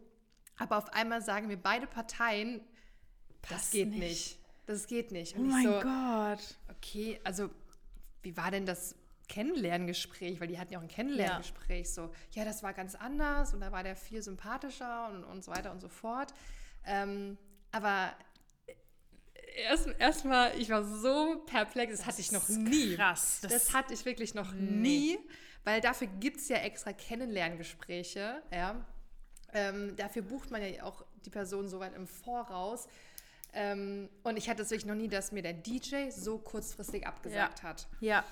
Aber 0.57 0.77
auf 0.77 0.91
einmal 0.91 1.21
sagen 1.21 1.47
mir 1.47 1.57
beide 1.57 1.87
Parteien, 1.87 2.59
das, 3.43 3.51
das 3.51 3.71
geht 3.71 3.89
nicht. 3.89 4.01
nicht. 4.01 4.39
Das 4.65 4.87
geht 4.87 5.11
nicht. 5.13 5.37
Und 5.37 5.45
oh 5.45 5.51
mein 5.51 5.63
so, 5.63 5.79
Gott. 5.79 6.57
Okay, 6.75 7.21
also 7.23 7.49
wie 8.21 8.35
war 8.35 8.51
denn 8.51 8.65
das 8.65 8.95
Kennenlerngespräch, 9.29 10.41
weil 10.41 10.47
die 10.49 10.59
hatten 10.59 10.73
ja 10.73 10.79
auch 10.79 10.83
ein 10.83 10.89
Kennenlerngespräch, 10.89 11.87
ja. 11.87 11.93
so, 11.93 12.11
ja, 12.31 12.43
das 12.43 12.61
war 12.63 12.73
ganz 12.73 12.95
anders 12.95 13.53
und 13.53 13.61
da 13.61 13.71
war 13.71 13.83
der 13.83 13.95
viel 13.95 14.21
sympathischer 14.21 15.09
und, 15.09 15.23
und 15.23 15.43
so 15.45 15.51
weiter 15.51 15.71
und 15.71 15.79
so 15.79 15.87
fort. 15.87 16.33
Ähm, 16.85 17.37
aber 17.71 18.11
erstmal, 19.55 19.95
erst 19.99 20.59
ich 20.59 20.69
war 20.69 20.83
so 20.83 21.43
perplex, 21.45 21.91
das, 21.91 21.99
das 21.99 22.07
hatte 22.07 22.21
ich 22.21 22.31
noch 22.31 22.49
nie. 22.49 22.95
Krass. 22.95 23.39
Das, 23.41 23.51
das, 23.51 23.73
hatte 23.73 23.93
ich 23.93 24.03
wirklich 24.03 24.33
noch 24.33 24.51
nie, 24.53 25.17
weil 25.63 25.79
dafür 25.79 26.07
gibt 26.19 26.37
es 26.37 26.49
ja 26.49 26.57
extra 26.57 26.91
Kennenlerngespräche, 26.91 28.41
ja. 28.51 28.85
Ähm, 29.51 29.95
dafür 29.95 30.21
bucht 30.21 30.51
man 30.51 30.61
ja 30.61 30.83
auch 30.83 31.03
die 31.25 31.31
Person 31.31 31.67
so 31.67 31.79
weit 31.79 31.95
im 31.95 32.07
Voraus. 32.07 32.87
Ähm, 33.53 34.09
und 34.23 34.37
ich 34.37 34.47
hatte 34.47 34.61
es 34.61 34.69
wirklich 34.69 34.85
noch 34.85 34.95
nie, 34.95 35.07
dass 35.07 35.31
mir 35.31 35.41
der 35.41 35.53
DJ 35.53 36.11
so 36.11 36.37
kurzfristig 36.37 37.07
abgesagt 37.07 37.63
ja. 37.63 37.69
hat. 37.69 37.87
Ja. 37.99 38.23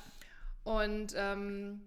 Und 0.68 1.14
ähm, 1.16 1.80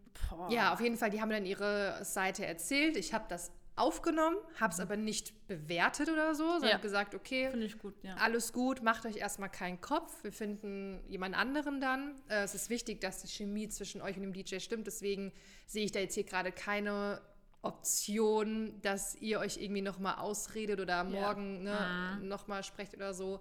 ja, 0.49 0.73
auf 0.73 0.81
jeden 0.81 0.97
Fall, 0.97 1.11
die 1.11 1.21
haben 1.21 1.29
dann 1.29 1.45
ihre 1.45 2.03
Seite 2.03 2.47
erzählt. 2.47 2.97
Ich 2.97 3.13
habe 3.13 3.27
das 3.29 3.53
aufgenommen, 3.77 4.39
habe 4.59 4.73
es 4.73 4.79
mhm. 4.79 4.85
aber 4.85 4.97
nicht 4.97 5.47
bewertet 5.49 6.09
oder 6.09 6.35
so, 6.35 6.49
sondern 6.53 6.71
ja. 6.71 6.79
gesagt, 6.79 7.15
okay, 7.15 7.51
gut, 7.79 7.95
ja. 8.03 8.15
alles 8.15 8.55
gut, 8.55 8.83
macht 8.83 9.05
euch 9.05 9.17
erstmal 9.17 9.51
keinen 9.51 9.83
Kopf, 9.83 10.25
wir 10.25 10.33
finden 10.33 11.03
jemand 11.09 11.37
anderen 11.37 11.83
dann. 11.83 12.15
Äh, 12.29 12.45
es 12.45 12.55
ist 12.55 12.71
wichtig, 12.71 13.03
dass 13.03 13.21
die 13.21 13.29
Chemie 13.29 13.69
zwischen 13.69 14.01
euch 14.01 14.17
und 14.17 14.23
dem 14.23 14.33
DJ 14.33 14.61
stimmt, 14.61 14.87
deswegen 14.87 15.31
sehe 15.67 15.85
ich 15.85 15.93
da 15.93 16.01
jetzt 16.01 16.15
hier 16.15 16.25
gerade 16.25 16.51
keine 16.51 17.21
Option, 17.61 18.81
dass 18.81 19.15
ihr 19.17 19.41
euch 19.41 19.59
irgendwie 19.59 19.83
nochmal 19.83 20.17
ausredet 20.17 20.81
oder 20.81 21.05
morgen 21.05 21.67
ja. 21.67 22.17
ne, 22.17 22.21
mhm. 22.21 22.29
nochmal 22.29 22.65
sprecht 22.65 22.95
oder 22.95 23.13
so. 23.13 23.41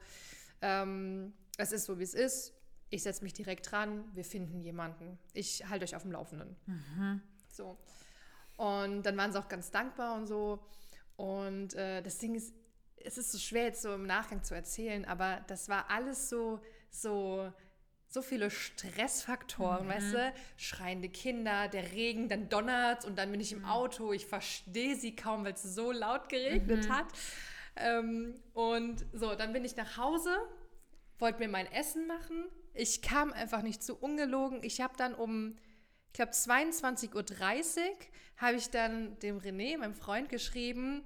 Ähm, 0.62 1.34
es 1.58 1.72
ist 1.72 1.86
so, 1.86 1.98
wie 1.98 2.04
es 2.04 2.14
ist 2.14 2.59
ich 2.90 3.04
setze 3.04 3.24
mich 3.24 3.34
direkt 3.34 3.72
dran, 3.72 4.04
wir 4.14 4.26
finden 4.26 4.60
jemanden. 4.62 5.20
Ich 5.34 5.68
halte 5.70 5.86
euch 5.86 5.96
auf 5.96 6.02
dem 6.02 6.12
Laufenden. 6.12 6.56
Mhm. 6.66 7.22
So. 7.52 7.78
Und 8.58 9.04
dann 9.04 9.16
waren 9.18 9.32
sie 9.32 9.40
auch 9.40 9.48
ganz 9.48 9.72
dankbar 9.72 10.16
und 10.16 10.28
so. 10.28 10.60
Und 11.16 11.76
äh, 11.76 12.02
das 12.02 12.18
Ding 12.18 12.36
ist, 12.36 12.54
es 12.98 13.18
ist 13.18 13.32
so 13.32 13.38
schwer 13.38 13.66
jetzt 13.66 13.82
so 13.82 13.94
im 13.94 14.06
Nachgang 14.06 14.44
zu 14.44 14.56
erzählen, 14.56 15.06
aber 15.06 15.44
das 15.48 15.70
war 15.70 15.90
alles 15.90 16.30
so, 16.30 16.60
so, 16.90 17.52
so 18.08 18.22
viele 18.22 18.50
Stressfaktoren, 18.50 19.86
mhm. 19.86 19.90
weißt 19.90 20.14
du? 20.14 20.34
Schreiende 20.58 21.10
Kinder, 21.10 21.68
der 21.68 21.92
Regen, 21.92 22.28
dann 22.28 22.50
donnert 22.50 23.06
und 23.06 23.18
dann 23.18 23.32
bin 23.32 23.40
ich 23.40 23.52
im 23.52 23.60
mhm. 23.60 23.66
Auto, 23.66 24.12
ich 24.12 24.26
verstehe 24.26 24.96
sie 24.96 25.16
kaum, 25.16 25.46
weil 25.46 25.54
es 25.54 25.64
so 25.64 25.92
laut 25.92 26.28
geregnet 26.28 26.88
mhm. 26.88 26.94
hat. 26.94 27.08
Ähm, 27.76 28.36
und 28.54 29.06
so, 29.14 29.36
dann 29.36 29.54
bin 29.54 29.64
ich 29.64 29.76
nach 29.76 29.98
Hause, 29.98 30.36
wollte 31.20 31.40
mir 31.40 31.50
mein 31.50 31.72
Essen 31.72 32.08
machen 32.08 32.46
ich 32.74 33.02
kam 33.02 33.34
einfach 33.34 33.62
nicht 33.62 33.84
zu 33.84 33.96
ungelogen. 33.96 34.64
Ich 34.64 34.82
habe 34.82 34.94
dann 34.98 35.14
um, 35.14 35.56
ich 36.08 36.14
glaube, 36.14 36.32
22.30 36.32 37.14
Uhr 37.16 37.96
habe 38.38 38.58
ich 38.58 38.70
dann 38.70 39.18
dem 39.20 39.40
René, 39.40 39.78
meinem 39.78 39.96
Freund, 39.96 40.30
geschrieben, 40.30 41.04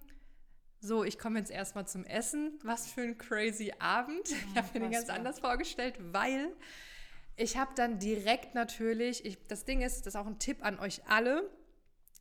so, 0.79 1.05
ich 1.05 1.17
komme 1.17 1.39
jetzt 1.39 1.49
erstmal 1.49 1.87
zum 1.87 2.03
Essen. 2.03 2.59
Was 2.61 2.91
für 2.91 3.01
ein 3.01 3.17
crazy 3.17 3.73
Abend. 3.79 4.29
Oh, 4.29 4.35
ich 4.51 4.57
habe 4.57 4.67
mir 4.73 4.79
den 4.81 4.91
ganz 4.91 5.09
anders 5.09 5.39
vorgestellt, 5.39 5.95
weil 6.11 6.53
ich 7.37 7.55
habe 7.55 7.71
dann 7.75 7.99
direkt 7.99 8.53
natürlich, 8.53 9.25
ich, 9.25 9.37
das 9.47 9.63
Ding 9.63 9.81
ist, 9.81 10.05
das 10.05 10.13
ist 10.13 10.19
auch 10.19 10.27
ein 10.27 10.39
Tipp 10.39 10.57
an 10.63 10.79
euch 10.79 11.01
alle, 11.07 11.49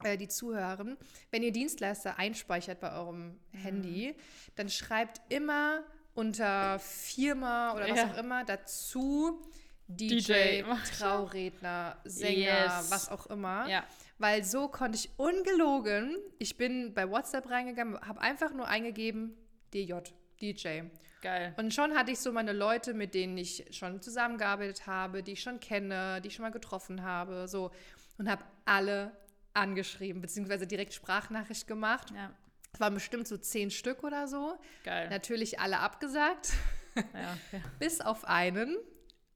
äh, 0.04 0.16
die 0.16 0.28
zuhören, 0.28 0.96
wenn 1.32 1.42
ihr 1.42 1.50
Dienstleister 1.50 2.18
einspeichert 2.18 2.80
bei 2.80 2.92
eurem 2.92 3.38
Handy, 3.50 4.14
mhm. 4.16 4.22
dann 4.54 4.68
schreibt 4.68 5.20
immer 5.28 5.82
unter 6.14 6.78
Firma 6.78 7.75
oder 7.75 7.88
was 7.88 7.97
Ja. 7.99 8.11
auch 8.12 8.16
immer, 8.19 8.45
dazu 8.45 9.42
DJ, 9.88 10.62
DJ. 10.62 10.62
Trauredner, 10.99 11.97
Sänger, 12.04 12.37
Yes. 12.76 12.90
was 12.90 13.09
auch 13.11 13.26
immer. 13.26 13.69
Ja. 13.69 13.85
Weil 14.19 14.45
so 14.45 14.69
konnte 14.69 14.97
ich 14.97 15.11
ungelogen, 15.19 16.16
ich 16.38 16.57
bin 16.57 16.95
bei 16.95 17.09
WhatsApp 17.11 17.50
reingegangen, 17.50 18.00
habe 18.00 18.21
einfach 18.21 18.52
nur 18.52 18.69
eingegeben, 18.69 19.37
DJ, 19.75 19.95
DJ. 20.40 20.83
Geil. 21.23 21.54
Und 21.57 21.73
schon 21.73 21.95
hatte 21.97 22.11
ich 22.11 22.19
so 22.19 22.33
meine 22.33 22.52
Leute, 22.52 22.95
mit 22.95 23.14
denen 23.14 23.37
ich 23.38 23.64
schon 23.71 24.00
zusammengearbeitet 24.02 24.87
habe, 24.87 25.23
die 25.23 25.33
ich 25.33 25.42
schon 25.42 25.61
kenne, 25.61 26.21
die 26.21 26.28
ich 26.28 26.35
schon 26.35 26.42
mal 26.42 26.50
getroffen 26.50 27.02
habe, 27.02 27.47
so. 27.49 27.71
Und 28.19 28.28
habe 28.28 28.45
alle 28.64 29.12
angeschrieben, 29.54 30.21
beziehungsweise 30.23 30.66
direkt 30.66 30.95
Sprachnachricht 30.95 31.66
gemacht. 31.66 32.11
Ja. 32.14 32.33
Es 32.75 32.81
waren 32.81 32.95
bestimmt 32.95 33.29
so 33.29 33.37
zehn 33.37 33.71
Stück 33.71 34.02
oder 34.02 34.26
so. 34.29 34.59
Geil. 34.85 35.09
Natürlich 35.11 35.61
alle 35.61 35.79
abgesagt, 35.81 36.52
Ja. 36.97 37.37
ja. 37.52 37.59
bis 37.79 38.00
auf 38.00 38.25
einen. 38.25 38.76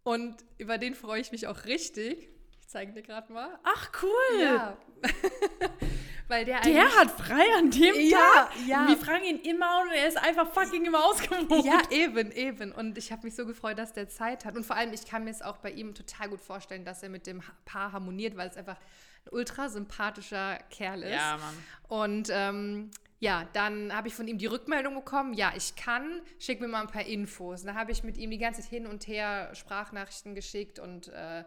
Und 0.04 0.36
über 0.58 0.78
den 0.78 0.94
freue 0.94 1.20
ich 1.20 1.32
mich 1.32 1.46
auch 1.46 1.64
richtig. 1.64 2.28
Ich 2.60 2.68
zeige 2.68 2.92
dir 2.92 3.02
gerade 3.02 3.32
mal. 3.32 3.58
Ach, 3.62 3.90
cool. 4.02 4.40
Ja. 4.42 4.76
Weil 6.28 6.44
der, 6.44 6.60
Der 6.62 6.88
hat 6.96 7.10
frei 7.12 7.44
an 7.56 7.70
dem 7.70 7.94
Ja, 8.00 8.18
Tag. 8.34 8.50
ja. 8.66 8.88
Wir 8.88 8.96
fragen 8.96 9.24
ihn 9.24 9.38
immer 9.40 9.82
und 9.82 9.90
er 9.92 10.08
ist 10.08 10.16
einfach 10.16 10.50
fucking 10.52 10.84
immer 10.84 11.04
ausgebucht. 11.04 11.64
Ja, 11.64 11.80
eben, 11.90 12.32
eben. 12.32 12.72
Und 12.72 12.98
ich 12.98 13.12
habe 13.12 13.22
mich 13.24 13.36
so 13.36 13.46
gefreut, 13.46 13.78
dass 13.78 13.92
der 13.92 14.08
Zeit 14.08 14.44
hat. 14.44 14.56
Und 14.56 14.64
vor 14.66 14.74
allem, 14.76 14.92
ich 14.92 15.06
kann 15.06 15.22
mir 15.24 15.30
es 15.30 15.40
auch 15.42 15.58
bei 15.58 15.70
ihm 15.70 15.94
total 15.94 16.30
gut 16.30 16.40
vorstellen, 16.40 16.84
dass 16.84 17.02
er 17.04 17.10
mit 17.10 17.26
dem 17.28 17.42
Paar 17.64 17.92
harmoniert, 17.92 18.36
weil 18.36 18.48
es 18.48 18.56
einfach 18.56 18.76
ein 18.76 19.28
ultra 19.30 19.68
sympathischer 19.68 20.58
Kerl 20.70 21.04
ist. 21.04 21.10
Ja, 21.14 21.36
Mann. 21.36 21.64
Und 21.88 22.28
ähm, 22.32 22.90
ja, 23.26 23.48
dann 23.54 23.92
habe 23.92 24.06
ich 24.06 24.14
von 24.14 24.28
ihm 24.28 24.38
die 24.38 24.46
Rückmeldung 24.46 24.94
bekommen, 24.94 25.34
ja, 25.34 25.52
ich 25.56 25.74
kann, 25.74 26.20
schick 26.38 26.60
mir 26.60 26.68
mal 26.68 26.82
ein 26.82 26.86
paar 26.86 27.04
Infos. 27.04 27.64
Dann 27.64 27.74
habe 27.76 27.90
ich 27.90 28.04
mit 28.04 28.16
ihm 28.16 28.30
die 28.30 28.38
ganze 28.38 28.60
Zeit 28.60 28.70
hin 28.70 28.86
und 28.86 29.08
her 29.08 29.50
Sprachnachrichten 29.52 30.36
geschickt 30.36 30.78
und 30.78 31.08
äh, 31.08 31.42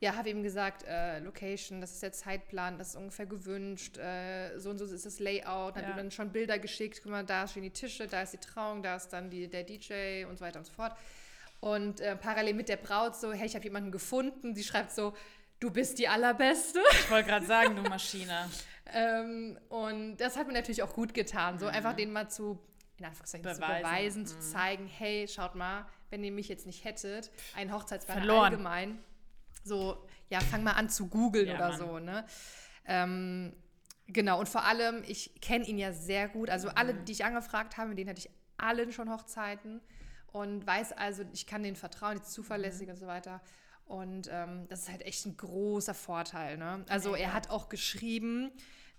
ja, 0.00 0.14
habe 0.16 0.28
ihm 0.28 0.42
gesagt, 0.42 0.82
äh, 0.86 1.20
Location, 1.20 1.80
das 1.80 1.92
ist 1.92 2.02
der 2.02 2.12
Zeitplan, 2.12 2.76
das 2.76 2.88
ist 2.90 2.96
ungefähr 2.96 3.24
gewünscht, 3.24 3.96
äh, 3.96 4.58
so 4.58 4.68
und 4.70 4.76
so 4.78 4.84
ist 4.84 5.06
das 5.06 5.20
Layout. 5.20 5.76
Dann 5.76 5.84
Ja. 5.84 5.88
habe 5.88 6.00
ihm 6.00 6.04
dann 6.04 6.10
schon 6.10 6.32
Bilder 6.32 6.58
geschickt, 6.58 7.00
guck 7.02 7.12
mal, 7.12 7.24
da 7.24 7.46
stehen 7.46 7.62
die 7.62 7.70
Tische, 7.70 8.06
da 8.08 8.20
ist 8.22 8.32
die 8.34 8.38
Trauung, 8.38 8.82
da 8.82 8.96
ist 8.96 9.08
dann 9.14 9.30
die, 9.30 9.48
der 9.48 9.62
DJ 9.64 10.24
und 10.28 10.36
so 10.38 10.44
weiter 10.44 10.58
und 10.58 10.66
so 10.66 10.72
fort. 10.74 10.92
Und 11.60 12.00
äh, 12.00 12.14
parallel 12.16 12.54
mit 12.54 12.68
der 12.68 12.76
Braut 12.76 13.16
so, 13.16 13.32
hey, 13.32 13.46
ich 13.46 13.54
habe 13.54 13.64
jemanden 13.64 13.90
gefunden. 13.92 14.54
Sie 14.54 14.64
schreibt 14.64 14.90
so, 14.90 15.14
du 15.60 15.70
bist 15.70 15.98
die 15.98 16.08
Allerbeste. 16.08 16.80
Ich 17.04 17.10
wollte 17.10 17.28
gerade 17.30 17.46
sagen, 17.46 17.76
du 17.76 17.82
Maschine. 17.88 18.50
Ähm, 18.86 19.58
und 19.68 20.16
das 20.16 20.36
hat 20.36 20.46
mir 20.46 20.52
natürlich 20.54 20.82
auch 20.82 20.94
gut 20.94 21.14
getan, 21.14 21.58
so 21.58 21.66
einfach 21.66 21.94
den 21.94 22.12
mal 22.12 22.28
zu, 22.28 22.58
in 22.96 23.04
Anführungszeichen, 23.04 23.48
zu 23.54 23.60
Beweisen. 23.60 23.82
beweisen, 23.82 24.26
zu 24.26 24.40
zeigen, 24.40 24.86
hey, 24.86 25.28
schaut 25.28 25.54
mal, 25.54 25.86
wenn 26.10 26.24
ihr 26.24 26.32
mich 26.32 26.48
jetzt 26.48 26.66
nicht 26.66 26.84
hättet, 26.84 27.30
ein 27.56 27.72
Hochzeitsplaner 27.72 28.20
Verloren. 28.20 28.44
allgemein, 28.52 28.98
so, 29.64 30.04
ja, 30.28 30.40
fang 30.40 30.62
mal 30.64 30.72
an 30.72 30.88
zu 30.88 31.06
googeln 31.08 31.46
Ja, 31.46 31.54
oder 31.54 31.68
Mann. 31.68 31.78
so, 31.78 31.98
ne? 32.00 32.24
Ähm, 32.86 33.54
genau, 34.08 34.40
und 34.40 34.48
vor 34.48 34.64
allem, 34.64 35.04
ich 35.06 35.40
kenne 35.40 35.64
ihn 35.64 35.78
ja 35.78 35.92
sehr 35.92 36.28
gut, 36.28 36.50
also 36.50 36.68
alle, 36.70 36.94
die 36.94 37.12
ich 37.12 37.24
angefragt 37.24 37.76
habe, 37.76 37.90
mit 37.90 37.98
denen 37.98 38.10
hatte 38.10 38.18
ich 38.20 38.30
allen 38.56 38.92
schon 38.92 39.10
Hochzeiten 39.10 39.80
und 40.32 40.66
weiß 40.66 40.92
also, 40.92 41.24
ich 41.32 41.46
kann 41.46 41.62
denen 41.62 41.76
vertrauen, 41.76 42.16
die 42.16 42.22
ist 42.22 42.32
zuverlässig 42.32 42.88
und 42.88 42.96
so 42.96 43.06
weiter. 43.06 43.40
Und 43.92 44.30
ähm, 44.32 44.66
das 44.70 44.80
ist 44.84 44.88
halt 44.88 45.02
echt 45.02 45.26
ein 45.26 45.36
großer 45.36 45.92
Vorteil. 45.92 46.56
Ne? 46.56 46.82
Also 46.88 47.14
er 47.14 47.34
hat 47.34 47.50
auch 47.50 47.68
geschrieben, 47.68 48.50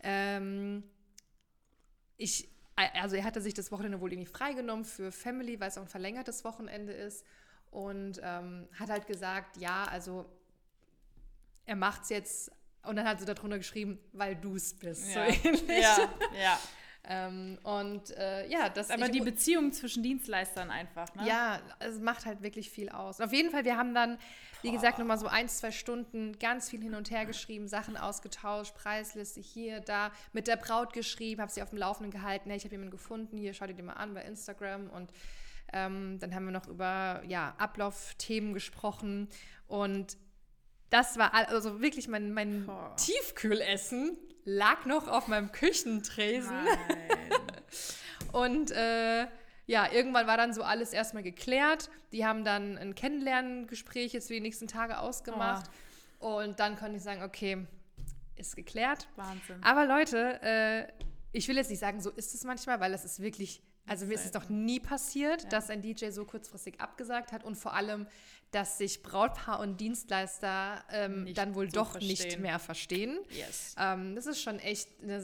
ähm, 0.01 0.83
ich, 2.17 2.47
also 2.75 3.15
er 3.15 3.23
hatte 3.23 3.41
sich 3.41 3.55
das 3.55 3.71
Wochenende 3.71 3.99
wohl 4.01 4.13
irgendwie 4.13 4.29
freigenommen 4.31 4.85
für 4.85 5.11
Family, 5.11 5.59
weil 5.59 5.69
es 5.69 5.79
auch 5.79 5.81
ein 5.81 5.87
verlängertes 5.87 6.43
Wochenende 6.43 6.93
ist. 6.93 7.25
Und 7.71 8.21
ähm, 8.23 8.67
hat 8.77 8.89
halt 8.91 9.07
gesagt, 9.07 9.57
ja, 9.57 9.85
also 9.85 10.29
er 11.65 11.75
macht 11.75 12.03
es 12.03 12.09
jetzt. 12.09 12.51
Und 12.83 12.97
dann 12.97 13.07
hat 13.07 13.19
sie 13.19 13.25
darunter 13.25 13.57
geschrieben, 13.57 13.97
weil 14.11 14.35
du 14.35 14.55
es 14.55 14.75
bist. 14.77 15.07
Ja. 15.15 15.25
So 15.31 15.47
ähnlich. 15.47 15.67
ja, 15.81 16.09
ja. 16.39 16.59
Ähm, 17.05 17.59
und 17.63 18.11
äh, 18.11 18.47
ja, 18.47 18.69
das 18.69 18.89
Aber 18.89 19.07
ich- 19.07 19.11
die 19.11 19.19
Beziehung 19.19 19.73
zwischen 19.73 20.03
Dienstleistern 20.03 20.71
einfach, 20.71 21.13
ne? 21.15 21.27
Ja, 21.27 21.59
es 21.79 21.99
macht 21.99 22.25
halt 22.25 22.41
wirklich 22.41 22.69
viel 22.69 22.87
aus. 22.87 23.19
Auf 23.19 23.33
jeden 23.33 23.51
Fall, 23.51 23.65
wir 23.65 23.75
haben 23.75 23.93
dann, 23.93 24.17
wie 24.63 24.71
gesagt, 24.71 24.97
nochmal 24.97 25.17
so 25.17 25.27
ein, 25.27 25.47
zwei 25.47 25.71
Stunden 25.71 26.39
ganz 26.39 26.69
viel 26.69 26.81
hin 26.81 26.95
und 26.95 27.11
her 27.11 27.25
geschrieben, 27.25 27.67
Sachen 27.67 27.97
ausgetauscht, 27.97 28.73
Preisliste 28.75 29.41
hier, 29.41 29.81
da, 29.81 30.11
mit 30.31 30.47
der 30.47 30.55
Braut 30.55 30.93
geschrieben, 30.93 31.41
habe 31.41 31.51
sie 31.51 31.61
auf 31.61 31.69
dem 31.69 31.79
Laufenden 31.79 32.11
gehalten, 32.11 32.49
hey, 32.49 32.57
ich 32.57 32.63
habe 32.63 32.73
jemanden 32.73 32.91
gefunden, 32.91 33.37
hier, 33.37 33.53
schau 33.53 33.67
dir 33.67 33.73
den 33.73 33.85
mal 33.85 33.93
an 33.93 34.13
bei 34.13 34.23
Instagram 34.23 34.89
und 34.89 35.11
ähm, 35.73 36.17
dann 36.19 36.33
haben 36.33 36.45
wir 36.45 36.51
noch 36.51 36.67
über 36.67 37.21
ja, 37.27 37.53
Ablaufthemen 37.57 38.53
gesprochen 38.53 39.27
und 39.67 40.17
das 40.89 41.17
war 41.17 41.33
also 41.33 41.81
wirklich 41.81 42.07
mein, 42.07 42.33
mein. 42.33 42.69
Tiefkühlessen 42.97 44.15
lag 44.45 44.85
noch 44.85 45.07
auf 45.07 45.27
meinem 45.27 45.51
Küchentresen. 45.51 46.53
Und 48.31 48.71
äh, 48.71 49.27
ja, 49.65 49.91
irgendwann 49.91 50.27
war 50.27 50.37
dann 50.37 50.53
so 50.53 50.63
alles 50.63 50.91
erstmal 50.93 51.23
geklärt. 51.23 51.89
Die 52.11 52.25
haben 52.25 52.43
dann 52.43 52.77
ein 52.77 52.95
Kennenlerngespräch 52.95 54.13
jetzt 54.13 54.27
für 54.27 54.33
die 54.33 54.41
nächsten 54.41 54.67
Tage 54.67 54.99
ausgemacht. 54.99 55.69
Und 56.19 56.59
dann 56.59 56.77
konnte 56.77 56.97
ich 56.97 57.03
sagen, 57.03 57.23
okay, 57.23 57.65
ist 58.35 58.55
geklärt. 58.55 59.07
Wahnsinn. 59.15 59.61
Aber 59.63 59.85
Leute, 59.85 60.41
äh, 60.41 60.87
ich 61.31 61.47
will 61.47 61.55
jetzt 61.57 61.69
nicht 61.69 61.79
sagen, 61.79 61.99
so 62.01 62.09
ist 62.11 62.33
es 62.33 62.43
manchmal, 62.43 62.79
weil 62.79 62.93
es 62.93 63.05
ist 63.05 63.19
wirklich, 63.21 63.61
also 63.87 64.05
mir 64.05 64.13
ist 64.15 64.25
es 64.25 64.33
noch 64.33 64.49
nie 64.49 64.79
passiert, 64.79 65.43
Ja. 65.43 65.49
dass 65.49 65.69
ein 65.69 65.81
DJ 65.81 66.09
so 66.09 66.25
kurzfristig 66.25 66.79
abgesagt 66.81 67.31
hat 67.31 67.43
und 67.43 67.55
vor 67.55 67.73
allem, 67.73 68.07
dass 68.51 68.77
sich 68.77 69.01
Brautpaar 69.03 69.59
und 69.59 69.79
Dienstleister 69.81 70.83
ähm, 70.91 71.23
Nicht 71.25 71.37
dann 71.37 71.55
wohl 71.55 71.65
so 71.69 71.71
doch 71.75 71.95
nicht 71.99 72.21
verstehen. 72.21 72.41
mehr 72.41 72.59
verstehen. 72.59 73.17
Yes. 73.29 73.75
Ähm, 73.79 74.15
das 74.15 74.27
ist 74.27 74.41
schon 74.41 74.59
echt 74.59 74.89
eine 75.01 75.21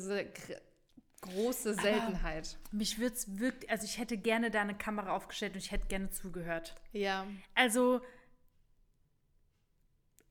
große 1.21 1.73
Seltenheit. 1.75 2.57
Mich 2.71 2.99
würde 2.99 3.15
es 3.15 3.39
wirklich, 3.39 3.69
also 3.69 3.85
ich 3.85 3.97
hätte 3.97 4.17
gerne 4.17 4.51
da 4.51 4.61
eine 4.61 4.75
Kamera 4.75 5.15
aufgestellt 5.15 5.53
und 5.53 5.59
ich 5.59 5.71
hätte 5.71 5.87
gerne 5.87 6.09
zugehört. 6.09 6.75
Ja. 6.91 7.25
Also, 7.55 8.01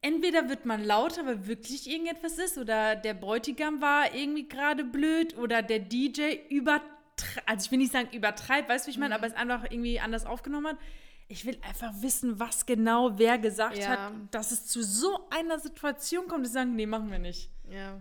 entweder 0.00 0.48
wird 0.48 0.64
man 0.64 0.82
lauter, 0.84 1.26
weil 1.26 1.46
wirklich 1.46 1.88
irgendetwas 1.90 2.38
ist, 2.38 2.58
oder 2.58 2.96
der 2.96 3.14
Bräutigam 3.14 3.80
war 3.80 4.14
irgendwie 4.14 4.48
gerade 4.48 4.84
blöd, 4.84 5.36
oder 5.36 5.62
der 5.62 5.80
DJ 5.80 6.36
übertreibt, 6.48 6.98
also 7.46 7.64
ich 7.64 7.70
will 7.70 7.78
nicht 7.78 7.92
sagen 7.92 8.08
übertreibt, 8.12 8.68
weißt 8.68 8.86
du, 8.86 8.88
wie 8.88 8.92
ich 8.92 8.98
meine, 8.98 9.14
aber 9.14 9.26
es 9.26 9.34
einfach 9.34 9.64
irgendwie 9.64 9.98
anders 10.00 10.24
aufgenommen 10.24 10.68
hat. 10.68 10.78
Ich 11.30 11.44
will 11.44 11.58
einfach 11.68 11.92
wissen, 12.00 12.38
was 12.40 12.64
genau 12.64 13.18
wer 13.18 13.38
gesagt 13.38 13.76
Ja. 13.76 13.88
hat, 13.88 14.12
dass 14.30 14.50
es 14.50 14.66
zu 14.66 14.82
so 14.82 15.28
einer 15.30 15.58
Situation 15.58 16.26
kommt, 16.26 16.46
sie 16.46 16.52
sagen, 16.52 16.74
nee, 16.74 16.86
machen 16.86 17.10
wir 17.10 17.18
nicht. 17.18 17.50
Ja. 17.68 18.00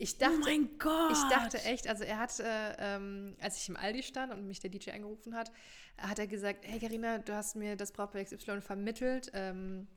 Ich 0.00 0.14
Oh 0.14 0.18
dachte, 0.20 0.38
mein 0.44 0.78
Gott. 0.78 1.10
ich 1.12 1.22
dachte 1.28 1.60
echt, 1.64 1.88
also 1.88 2.04
er 2.04 2.18
hat, 2.18 2.38
äh, 2.38 2.74
ähm, 2.78 3.36
als 3.40 3.60
ich 3.60 3.68
im 3.68 3.76
Aldi 3.76 4.04
stand 4.04 4.32
und 4.32 4.46
mich 4.46 4.60
der 4.60 4.70
DJ 4.70 4.92
angerufen 4.92 5.34
hat, 5.34 5.50
hat 5.98 6.20
er 6.20 6.28
gesagt, 6.28 6.64
hey 6.64 6.78
Karina, 6.78 7.18
du 7.18 7.34
hast 7.34 7.56
mir 7.56 7.74
das 7.74 7.90
Brautpaar 7.90 8.22
XY 8.22 8.60
vermittelt, 8.60 9.30
ähm, 9.34 9.88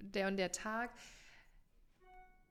der 0.00 0.28
und 0.28 0.36
der 0.36 0.52
Tag. 0.52 0.92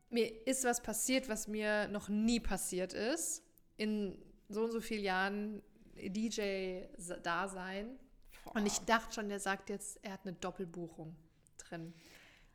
Mir 0.09 0.45
ist 0.45 0.65
was 0.65 0.83
passiert, 0.83 1.29
was 1.29 1.47
mir 1.47 1.87
noch 1.87 2.09
nie 2.09 2.41
passiert 2.41 2.91
ist. 2.93 3.41
In 3.77 4.17
so 4.49 4.65
und 4.65 4.71
so 4.71 4.81
vielen 4.81 5.03
Jahren 5.03 5.61
DJ-Dasein. 5.95 7.97
Und 8.53 8.65
ich 8.65 8.79
dachte 8.79 9.15
schon, 9.15 9.29
der 9.29 9.39
sagt 9.39 9.69
jetzt, 9.69 10.03
er 10.03 10.13
hat 10.13 10.21
eine 10.23 10.33
Doppelbuchung 10.33 11.15
drin. 11.57 11.93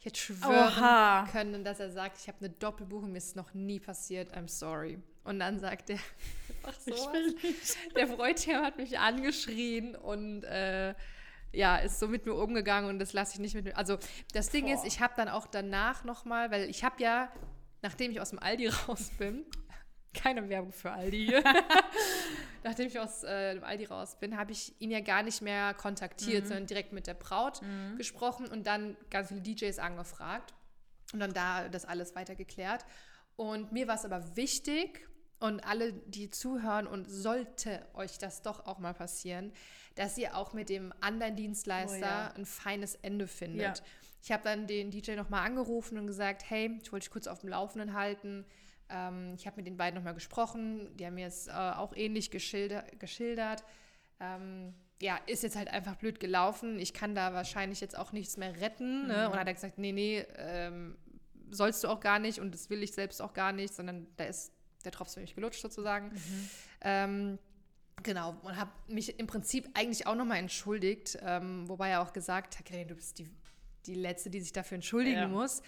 Ich 0.00 0.06
hätte 0.06 0.18
schwören 0.18 0.72
Oha. 0.72 1.28
können, 1.30 1.62
dass 1.62 1.78
er 1.78 1.90
sagt, 1.90 2.16
ich 2.18 2.28
habe 2.28 2.38
eine 2.40 2.48
Doppelbuchung, 2.48 3.12
mir 3.12 3.18
ist 3.18 3.36
noch 3.36 3.52
nie 3.52 3.78
passiert, 3.78 4.34
I'm 4.34 4.48
sorry. 4.48 4.98
Und 5.24 5.40
dann 5.40 5.60
sagt 5.60 5.90
er, 5.90 5.98
ach 6.62 6.74
so, 6.80 7.12
der 7.94 8.06
Bräutigam 8.06 8.64
hat 8.64 8.78
mich 8.78 8.98
angeschrien 8.98 9.94
und 9.94 10.44
äh, 10.44 10.94
ja, 11.52 11.76
ist 11.76 12.00
so 12.00 12.08
mit 12.08 12.24
mir 12.24 12.32
umgegangen 12.32 12.88
und 12.88 12.98
das 12.98 13.12
lasse 13.12 13.34
ich 13.34 13.40
nicht 13.40 13.54
mit 13.54 13.66
mir. 13.66 13.76
Also 13.76 13.98
das 14.32 14.48
Ding 14.48 14.64
Boah. 14.64 14.74
ist, 14.74 14.86
ich 14.86 15.02
habe 15.02 15.12
dann 15.18 15.28
auch 15.28 15.46
danach 15.46 16.02
nochmal, 16.04 16.50
weil 16.50 16.70
ich 16.70 16.82
habe 16.82 17.02
ja, 17.02 17.30
nachdem 17.82 18.10
ich 18.10 18.22
aus 18.22 18.30
dem 18.30 18.38
Aldi 18.38 18.68
raus 18.88 19.10
bin, 19.18 19.44
keine 20.14 20.48
Werbung 20.48 20.72
für 20.72 20.90
Aldi 20.90 21.32
nachdem 22.64 22.88
ich 22.88 22.98
aus 22.98 23.22
äh, 23.22 23.54
dem 23.54 23.64
Aldi 23.64 23.86
raus 23.86 24.16
bin, 24.18 24.36
habe 24.36 24.52
ich 24.52 24.74
ihn 24.80 24.90
ja 24.90 25.00
gar 25.00 25.22
nicht 25.22 25.42
mehr 25.42 25.74
kontaktiert, 25.74 26.46
sondern 26.46 26.66
direkt 26.66 26.92
mit 26.92 27.06
der 27.06 27.14
Braut 27.14 27.60
gesprochen 27.96 28.46
und 28.46 28.66
dann 28.66 28.96
ganz 29.10 29.28
viele 29.28 29.40
DJs 29.40 29.78
angefragt 29.78 30.54
und 31.12 31.20
dann 31.20 31.32
da 31.32 31.68
das 31.68 31.84
alles 31.84 32.14
weiter 32.14 32.34
geklärt. 32.34 32.84
Und 33.36 33.72
mir 33.72 33.88
war 33.88 33.94
es 33.94 34.04
aber 34.04 34.36
wichtig 34.36 35.08
und 35.38 35.60
alle, 35.60 35.94
die 35.94 36.30
zuhören 36.30 36.86
und 36.86 37.06
sollte 37.06 37.86
euch 37.94 38.18
das 38.18 38.42
doch 38.42 38.66
auch 38.66 38.78
mal 38.78 38.92
passieren, 38.92 39.52
dass 39.94 40.18
ihr 40.18 40.36
auch 40.36 40.52
mit 40.52 40.68
dem 40.68 40.92
anderen 41.00 41.36
Dienstleister 41.36 41.96
Oh 41.96 42.00
ja. 42.00 42.32
ein 42.36 42.44
feines 42.44 42.94
Ende 42.96 43.26
findet. 43.26 43.78
Ja. 43.78 43.84
Ich 44.22 44.30
habe 44.32 44.42
dann 44.44 44.66
den 44.66 44.90
DJ 44.90 45.12
nochmal 45.12 45.46
angerufen 45.46 45.96
und 45.98 46.06
gesagt, 46.06 46.48
hey, 46.48 46.78
ich 46.82 46.92
wollte 46.92 47.04
dich 47.04 47.10
kurz 47.10 47.26
auf 47.26 47.40
dem 47.40 47.48
Laufenden 47.48 47.94
halten. 47.94 48.44
Ähm, 48.90 49.34
ich 49.36 49.46
habe 49.46 49.56
mit 49.56 49.66
den 49.66 49.76
beiden 49.76 49.96
nochmal 49.96 50.14
gesprochen. 50.14 50.96
Die 50.96 51.06
haben 51.06 51.14
mir 51.14 51.26
es 51.26 51.46
äh, 51.48 51.52
auch 51.52 51.94
ähnlich 51.96 52.30
geschilder 52.30 52.84
geschildert. 52.98 53.64
Ähm, 54.20 54.74
ja, 55.00 55.18
ist 55.26 55.42
jetzt 55.42 55.56
halt 55.56 55.68
einfach 55.68 55.96
blöd 55.96 56.20
gelaufen. 56.20 56.78
Ich 56.78 56.92
kann 56.92 57.14
da 57.14 57.32
wahrscheinlich 57.32 57.80
jetzt 57.80 57.96
auch 57.96 58.12
nichts 58.12 58.36
mehr 58.36 58.60
retten. 58.60 59.06
Ne? 59.06 59.26
Und 59.26 59.32
dann 59.32 59.40
hat 59.40 59.46
er 59.46 59.54
gesagt, 59.54 59.78
nee, 59.78 59.92
nee, 59.92 60.26
ähm, 60.36 60.96
sollst 61.50 61.82
du 61.84 61.88
auch 61.88 62.00
gar 62.00 62.18
nicht 62.18 62.38
und 62.38 62.54
das 62.54 62.70
will 62.70 62.82
ich 62.82 62.92
selbst 62.92 63.20
auch 63.22 63.32
gar 63.32 63.52
nicht, 63.52 63.74
sondern 63.74 64.06
da 64.16 64.24
ist 64.24 64.52
der 64.84 64.92
Tropf 64.92 65.14
für 65.14 65.20
mich 65.20 65.34
gelutscht 65.34 65.60
sozusagen. 65.60 66.12
Ähm, 66.82 67.38
genau, 68.02 68.36
und 68.42 68.56
habe 68.56 68.70
mich 68.88 69.18
im 69.18 69.26
Prinzip 69.26 69.68
eigentlich 69.74 70.06
auch 70.06 70.14
nochmal 70.14 70.38
entschuldigt, 70.38 71.18
ähm, 71.22 71.68
wobei 71.68 71.90
er 71.90 72.02
auch 72.02 72.12
gesagt 72.12 72.58
hat, 72.58 72.70
du 72.70 72.94
bist 72.94 73.18
die, 73.18 73.28
die 73.86 73.94
Letzte, 73.94 74.30
die 74.30 74.40
sich 74.40 74.52
dafür 74.52 74.76
entschuldigen 74.76 75.18
Ja. 75.18 75.28
muss. 75.28 75.62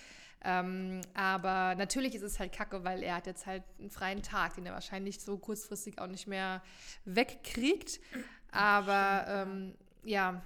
Ähm, 0.45 1.03
aber 1.15 1.75
natürlich 1.77 2.15
ist 2.15 2.23
es 2.23 2.41
halt 2.41 2.53
kacke, 2.53 2.83
weil 2.85 3.03
er 3.03 3.17
hat 3.17 3.27
jetzt 3.27 3.47
halt 3.47 3.63
einen 3.79 3.91
freien 3.91 4.23
Tag, 4.23 4.55
den 4.55 4.67
er 4.67 4.73
wahrscheinlich 4.73 5.21
so 5.21 5.39
kurzfristig 5.39 5.99
auch 6.01 6.09
nicht 6.09 6.27
mehr 6.27 6.63
wegkriegt. 7.05 8.01
Aber 8.51 9.25
ähm, 9.29 9.75
ja, 10.05 10.43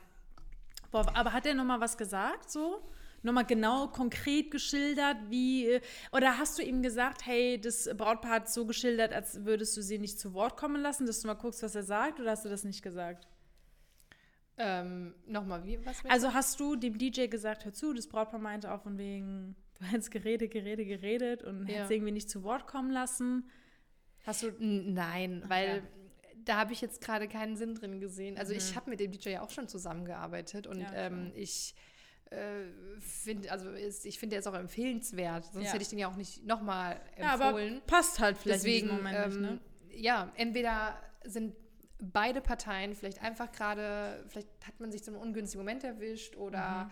Boah, 0.90 1.06
aber 1.14 1.32
hat 1.32 1.46
er 1.46 1.54
nochmal 1.54 1.80
was 1.80 1.96
gesagt, 1.98 2.50
so? 2.50 2.82
Nochmal 3.22 3.44
genau 3.44 3.88
konkret 3.88 4.50
geschildert, 4.50 5.16
wie. 5.28 5.66
äh, 5.68 5.80
Oder 6.12 6.38
hast 6.38 6.58
du 6.58 6.62
ihm 6.62 6.82
gesagt, 6.82 7.26
hey, 7.26 7.60
das 7.60 7.88
Brautpaar 7.96 8.30
hat 8.32 8.50
so 8.50 8.66
geschildert, 8.66 9.12
als 9.12 9.44
würdest 9.44 9.76
du 9.76 9.82
sie 9.82 9.98
nicht 9.98 10.18
zu 10.20 10.32
Wort 10.34 10.56
kommen 10.56 10.80
lassen, 10.80 11.06
dass 11.06 11.20
du 11.20 11.26
mal 11.26 11.34
guckst, 11.34 11.62
was 11.62 11.74
er 11.74 11.82
sagt, 11.82 12.20
oder 12.20 12.30
hast 12.30 12.44
du 12.44 12.48
das 12.48 12.64
nicht 12.64 12.82
gesagt? 12.82 13.26
ähm, 14.58 15.14
nochmal, 15.26 15.64
wie, 15.64 15.84
was? 15.84 16.04
Also 16.06 16.32
hast 16.32 16.58
du 16.60 16.76
dem 16.76 16.96
DJ 16.96 17.26
gesagt, 17.26 17.64
hör 17.64 17.72
zu, 17.72 17.92
das 17.92 18.06
Brautpaar 18.06 18.40
meinte 18.40 18.72
auch 18.72 18.82
von 18.82 18.96
wegen, 18.96 19.54
du 19.80 19.84
hättest 19.86 20.10
geredet, 20.10 20.50
geredet, 20.50 20.86
geredet 20.88 21.42
und 21.42 21.66
Ja. 21.66 21.74
hättest 21.74 21.90
irgendwie 21.92 22.12
nicht 22.12 22.30
zu 22.30 22.42
Wort 22.42 22.66
kommen 22.66 22.90
lassen. 22.90 23.50
Hast 24.24 24.42
du. 24.42 24.52
Nein, 24.58 25.42
weil 25.46 25.78
Okay. 25.78 25.82
da 26.44 26.56
habe 26.58 26.72
ich 26.72 26.80
jetzt 26.80 27.00
gerade 27.00 27.28
keinen 27.28 27.56
Sinn 27.56 27.74
drin 27.74 28.00
gesehen. 28.00 28.38
Also 28.38 28.52
ich 28.52 28.74
habe 28.76 28.90
mit 28.90 29.00
dem 29.00 29.10
DJ 29.12 29.30
ja 29.30 29.42
auch 29.42 29.50
schon 29.50 29.68
zusammengearbeitet 29.68 30.66
und 30.66 30.80
Ja, 30.80 30.92
ähm, 30.94 31.32
ich 31.34 31.74
äh, 32.30 32.64
finde, 33.00 33.52
also 33.52 33.70
ist, 33.70 34.04
ich 34.04 34.18
finde, 34.18 34.34
der 34.34 34.40
ist 34.40 34.46
auch 34.48 34.54
empfehlenswert. 34.54 35.44
Sonst 35.44 35.66
Ja. 35.66 35.72
hätte 35.74 35.82
ich 35.82 35.88
den 35.88 35.98
ja 36.00 36.08
auch 36.08 36.16
nicht 36.16 36.44
nochmal 36.44 37.00
Ja, 37.18 37.34
aber 37.34 37.50
empfohlen. 37.50 37.82
passt 37.86 38.18
halt 38.18 38.36
vielleicht 38.38 38.64
Deswegen, 38.64 38.88
in 38.88 38.96
Moment 38.96 39.16
ähm, 39.16 39.28
nicht, 39.30 39.40
ne? 39.40 39.60
ja, 39.90 40.32
entweder 40.36 41.00
sind 41.24 41.54
beide 42.02 42.40
Parteien 42.40 42.94
vielleicht 42.94 43.22
einfach 43.22 43.50
gerade, 43.52 44.24
vielleicht 44.28 44.48
hat 44.66 44.78
man 44.80 44.90
sich 44.92 45.02
zu 45.04 45.12
einem 45.12 45.20
ungünstigen 45.20 45.64
Moment 45.64 45.84
erwischt 45.84 46.36
oder 46.36 46.84
Mhm. 46.84 46.90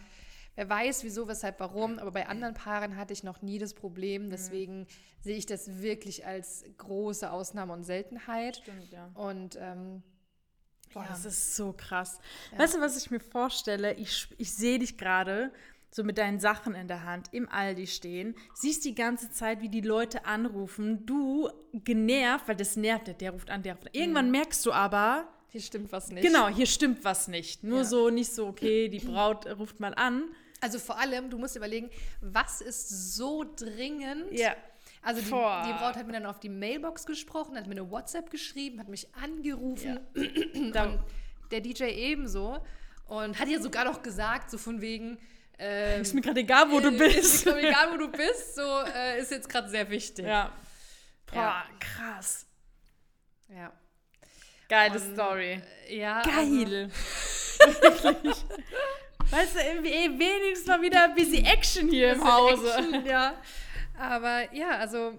Wer 0.56 0.68
weiß, 0.68 1.04
wieso, 1.04 1.26
weshalb, 1.28 1.60
warum. 1.60 1.98
Aber 1.98 2.10
bei 2.12 2.26
anderen 2.28 2.54
Paaren 2.54 2.96
hatte 2.96 3.12
ich 3.12 3.22
noch 3.24 3.42
nie 3.42 3.58
das 3.58 3.74
Mhm. 3.74 3.78
Problem. 3.78 4.30
Deswegen 4.30 4.86
sehe 5.20 5.36
ich 5.36 5.46
das 5.46 5.80
wirklich 5.82 6.26
als 6.26 6.64
große 6.78 7.30
Ausnahme 7.30 7.72
und 7.72 7.84
Seltenheit. 7.84 8.56
Stimmt, 8.58 8.90
ja. 8.92 9.10
Und 9.14 9.56
ähm, 9.60 10.02
Boah, 10.92 11.02
ja. 11.02 11.08
das 11.08 11.24
ist 11.24 11.56
so 11.56 11.72
krass. 11.76 12.18
Ja. 12.52 12.58
Weißt 12.58 12.74
du, 12.76 12.80
was 12.80 12.96
ich 12.96 13.10
mir 13.10 13.20
vorstelle? 13.20 13.94
Ich, 13.94 14.28
ich 14.38 14.52
sehe 14.52 14.78
dich 14.78 14.96
gerade 14.98 15.50
so 15.90 16.02
mit 16.04 16.18
deinen 16.18 16.40
Sachen 16.40 16.74
in 16.74 16.88
der 16.88 17.04
Hand 17.04 17.28
im 17.32 17.48
Aldi 17.48 17.86
stehen, 17.86 18.34
siehst 18.52 18.84
die 18.84 18.96
ganze 18.96 19.30
Zeit, 19.30 19.60
wie 19.60 19.68
die 19.68 19.80
Leute 19.80 20.24
anrufen, 20.26 21.06
du 21.06 21.48
genervt, 21.72 22.48
weil 22.48 22.56
das 22.56 22.76
nervt, 22.76 23.06
der, 23.06 23.14
der 23.14 23.30
ruft 23.30 23.48
an, 23.48 23.62
der 23.62 23.74
ruft 23.74 23.86
an. 23.86 23.92
Irgendwann 23.94 24.30
merkst 24.32 24.66
du 24.66 24.72
aber, 24.72 25.28
hier 25.48 25.60
stimmt 25.60 25.92
was 25.92 26.10
nicht. 26.10 26.24
genau, 26.26 26.48
hier 26.48 26.66
stimmt 26.66 27.04
was 27.04 27.28
nicht. 27.28 27.62
Nur 27.62 27.78
Ja. 27.78 27.84
so, 27.84 28.10
nicht 28.10 28.32
so, 28.32 28.48
okay, 28.48 28.88
die 28.88 28.98
Braut 29.06 29.46
ruft 29.46 29.78
mal 29.78 29.94
an. 29.94 30.24
Also 30.60 30.78
vor 30.78 30.98
allem, 30.98 31.28
du 31.30 31.38
musst 31.38 31.56
überlegen, 31.56 31.90
was 32.20 32.60
ist 32.60 33.14
so 33.16 33.44
dringend? 33.56 34.32
Ja. 34.32 34.56
Also 35.02 35.20
die, 35.20 35.26
die. 35.26 35.30
Braut 35.32 35.96
hat 35.96 36.06
mir 36.06 36.14
dann 36.14 36.24
auf 36.26 36.40
die 36.40 36.48
Mailbox 36.48 37.04
gesprochen, 37.04 37.56
hat 37.56 37.66
mir 37.66 37.72
eine 37.72 37.90
WhatsApp 37.90 38.30
geschrieben, 38.30 38.80
hat 38.80 38.88
mich 38.88 39.14
angerufen 39.14 40.00
Da- 40.72 40.84
und 40.84 41.00
der 41.50 41.60
DJ 41.60 41.84
ebenso 41.84 42.64
und 43.06 43.38
hat 43.38 43.48
ja 43.48 43.60
sogar 43.60 43.84
noch 43.84 44.02
gesagt, 44.02 44.50
so 44.50 44.56
von 44.56 44.80
wegen, 44.80 45.18
ähm, 45.58 46.00
Ist 46.02 46.14
mir 46.14 46.22
gerade 46.22 46.40
egal, 46.40 46.70
wo 46.70 46.80
du 46.80 46.88
äh, 46.88 46.98
bist. 46.98 47.16
Ist 47.18 47.46
mir 47.46 47.58
egal, 47.68 47.92
wo 47.92 47.96
du 47.98 48.08
bist, 48.10 48.54
so 48.56 48.62
äh, 48.94 49.20
ist 49.20 49.30
jetzt 49.30 49.48
gerade 49.48 49.68
sehr 49.68 49.88
wichtig. 49.90 50.24
Ja. 50.24 50.50
Boah, 51.26 51.34
Ja. 51.36 51.64
krass. 51.78 52.46
Ja. 53.48 53.72
Geile 54.68 54.98
Und, 54.98 55.12
Story. 55.14 55.60
ja 55.90 56.22
Geil. 56.22 56.90
Wirklich. 57.58 58.44
Weißt 59.30 59.54
du, 59.54 59.60
irgendwie 59.60 59.90
eh 59.90 60.08
wenigstens 60.18 60.33
mal 60.76 60.82
wieder 60.82 61.08
bisschen 61.14 61.44
Action 61.44 61.88
hier 61.88 62.12
im 62.14 62.24
Hause. 62.24 62.72
Action, 62.74 63.06
ja. 63.06 63.40
Aber 63.96 64.52
ja, 64.54 64.70
also 64.78 65.18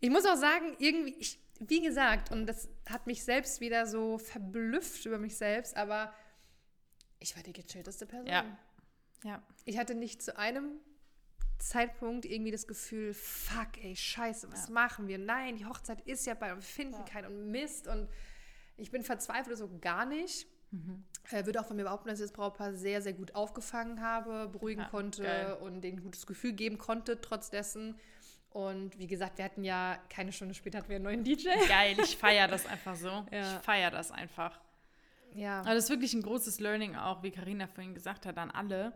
ich 0.00 0.10
muss 0.10 0.26
auch 0.26 0.36
sagen, 0.36 0.76
irgendwie, 0.78 1.14
ich, 1.18 1.38
wie 1.60 1.80
gesagt, 1.80 2.30
und 2.30 2.46
das 2.46 2.68
hat 2.88 3.06
mich 3.06 3.24
selbst 3.24 3.60
wieder 3.60 3.86
so 3.86 4.18
verblüfft 4.18 5.06
über 5.06 5.18
mich 5.18 5.36
selbst, 5.36 5.76
aber 5.76 6.12
ich 7.18 7.34
war 7.36 7.42
die 7.42 7.52
gechillteste 7.52 8.06
Person. 8.06 8.26
Ja. 8.26 8.44
Ja. 9.24 9.42
Ich 9.64 9.78
hatte 9.78 9.94
nicht 9.94 10.22
zu 10.22 10.36
einem 10.36 10.72
Zeitpunkt 11.58 12.26
irgendwie 12.26 12.50
das 12.50 12.66
Gefühl, 12.66 13.14
fuck, 13.14 13.82
ey, 13.82 13.96
scheiße, 13.96 14.52
was 14.52 14.66
Ja. 14.66 14.74
machen 14.74 15.08
wir? 15.08 15.16
Nein, 15.18 15.56
die 15.56 15.64
Hochzeit 15.64 16.00
ist 16.02 16.26
ja 16.26 16.34
bei 16.34 16.52
und 16.52 16.58
wir 16.58 16.62
finden 16.62 16.94
Ja. 16.94 17.02
keinen 17.04 17.26
und 17.28 17.50
Mist 17.50 17.86
und 17.86 18.08
ich 18.76 18.90
bin 18.90 19.02
verzweifelt 19.02 19.56
so 19.56 19.70
gar 19.80 20.04
nicht. 20.04 20.46
Mhm. 20.74 21.04
Äh, 21.30 21.46
würde 21.46 21.60
auch 21.60 21.66
von 21.66 21.76
mir 21.76 21.84
behaupten, 21.84 22.08
dass 22.08 22.18
ich 22.20 22.24
das 22.26 22.32
Brautpaar 22.32 22.74
sehr, 22.74 23.00
sehr 23.00 23.14
gut 23.14 23.34
aufgefangen 23.34 24.00
habe, 24.02 24.48
beruhigen 24.48 24.82
Ja, 24.82 24.88
konnte 24.88 25.22
geil. 25.22 25.56
und 25.60 25.80
denen 25.80 25.98
ein 25.98 26.02
gutes 26.04 26.26
Gefühl 26.26 26.52
geben 26.52 26.76
konnte, 26.78 27.20
trotz 27.20 27.48
dessen. 27.50 27.98
Und 28.50 28.98
wie 28.98 29.06
gesagt, 29.06 29.38
wir 29.38 29.44
hatten 29.46 29.64
ja 29.64 29.98
keine 30.10 30.30
Stunde 30.32 30.54
später 30.54 30.78
hatten 30.78 30.88
wir 30.88 30.96
einen 30.96 31.04
neuen 31.04 31.24
DJ. 31.24 31.48
Geil, 31.66 31.96
ich 31.98 32.16
feiere 32.16 32.46
das 32.48 32.66
einfach 32.74 32.94
so. 32.94 33.24
Ja. 33.32 33.56
Ich 33.56 33.64
feiere 33.64 33.90
das 33.90 34.10
einfach. 34.12 34.60
Ja. 35.34 35.60
Aber 35.60 35.74
das 35.74 35.84
ist 35.84 35.90
wirklich 35.90 36.14
ein 36.14 36.22
großes 36.22 36.60
Learning 36.60 36.94
auch, 36.94 37.22
wie 37.22 37.30
Karina 37.30 37.66
vorhin 37.66 37.94
gesagt 37.94 38.26
hat, 38.26 38.36
an 38.38 38.50
alle. 38.50 38.92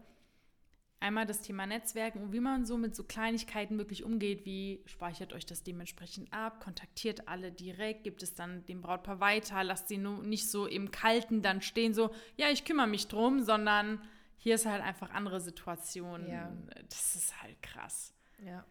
Einmal 1.01 1.27
das 1.27 1.41
Thema 1.43 1.65
Netzwerken 1.65 2.23
und 2.25 2.33
wie 2.33 2.41
man 2.41 2.67
so 2.67 2.77
mit 2.77 2.97
so 2.97 3.05
Kleinigkeiten 3.05 3.79
wirklich 3.79 4.03
umgeht, 4.03 4.45
wie 4.45 4.83
speichert 4.87 5.33
euch 5.33 5.47
das 5.47 5.63
dementsprechend 5.63 6.33
ab, 6.33 6.61
kontaktiert 6.61 7.29
alle 7.29 7.53
direkt, 7.53 8.03
gibt 8.03 8.23
es 8.25 8.35
dann 8.35 8.67
dem 8.67 8.81
Brautpaar 8.81 9.21
weiter, 9.21 9.63
lasst 9.63 9.87
sie 9.89 9.97
nur 9.99 10.25
nicht 10.25 10.51
so 10.51 10.67
im 10.67 10.91
Kalten 10.91 11.41
dann 11.41 11.63
stehen, 11.63 11.95
so, 11.95 12.11
ja, 12.37 12.51
ich 12.51 12.65
kümmere 12.65 12.89
mich 12.89 13.07
drum, 13.07 13.43
sondern 13.43 14.01
hier 14.39 14.57
ist 14.57 14.67
halt 14.67 14.83
einfach 14.83 15.11
andere 15.11 15.41
Situation. 15.41 16.29
Ja. 16.29 16.53
Das 16.89 17.15
ist 17.15 17.43
halt 17.43 17.61
krass. 17.63 18.13
ja. 18.45 18.65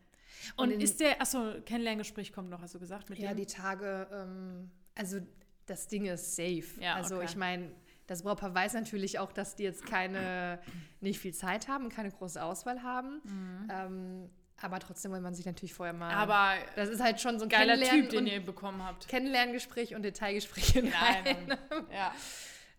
Und, 0.55 0.71
in- 0.71 0.81
ist 0.81 0.99
der, 0.99 1.19
achso, 1.21 1.53
Kennenlerngespräch 1.65 2.31
kommt 2.33 2.49
noch, 2.49 2.61
hast 2.61 2.75
du 2.75 2.79
gesagt, 2.79 3.09
mit 3.09 3.19
Ja, 3.19 3.29
dem? 3.33 3.37
die 3.37 3.45
Tage, 3.47 4.07
ähm, 4.11 4.69
also 4.95 5.19
das 5.65 5.87
Ding 5.87 6.05
ist 6.05 6.35
safe. 6.35 6.65
Ja, 6.79 6.95
also 6.95 7.15
okay. 7.15 7.25
ich 7.25 7.35
meine, 7.35 7.71
das 8.07 8.23
Brautpaar 8.23 8.55
weiß 8.55 8.73
natürlich 8.73 9.19
auch, 9.19 9.31
dass 9.31 9.55
die 9.55 9.63
jetzt 9.63 9.85
keine, 9.85 10.59
nicht 11.01 11.19
viel 11.19 11.33
Zeit 11.33 11.67
haben, 11.67 11.89
keine 11.89 12.09
große 12.11 12.41
Auswahl 12.41 12.81
haben. 12.81 13.21
Ähm, 13.69 14.29
aber 14.59 14.79
trotzdem 14.79 15.11
will 15.11 15.19
man 15.21 15.35
sich 15.35 15.45
natürlich 15.45 15.73
vorher 15.73 15.93
mal. 15.93 16.11
Mhm. 16.11 16.19
Aber 16.19 16.53
das 16.75 16.89
ist 16.89 17.01
halt 17.01 17.21
schon 17.21 17.37
so 17.37 17.45
ein 17.45 17.49
geiler 17.49 17.77
Typ, 17.79 18.09
den 18.09 18.25
ihr 18.25 18.43
bekommen 18.43 18.83
habt. 18.83 19.07
Kennenlerngespräch 19.07 19.93
und 19.93 20.01
Detailgespräch 20.03 20.75
in 20.77 20.91
einem. 20.93 21.57
Ja. 21.91 22.13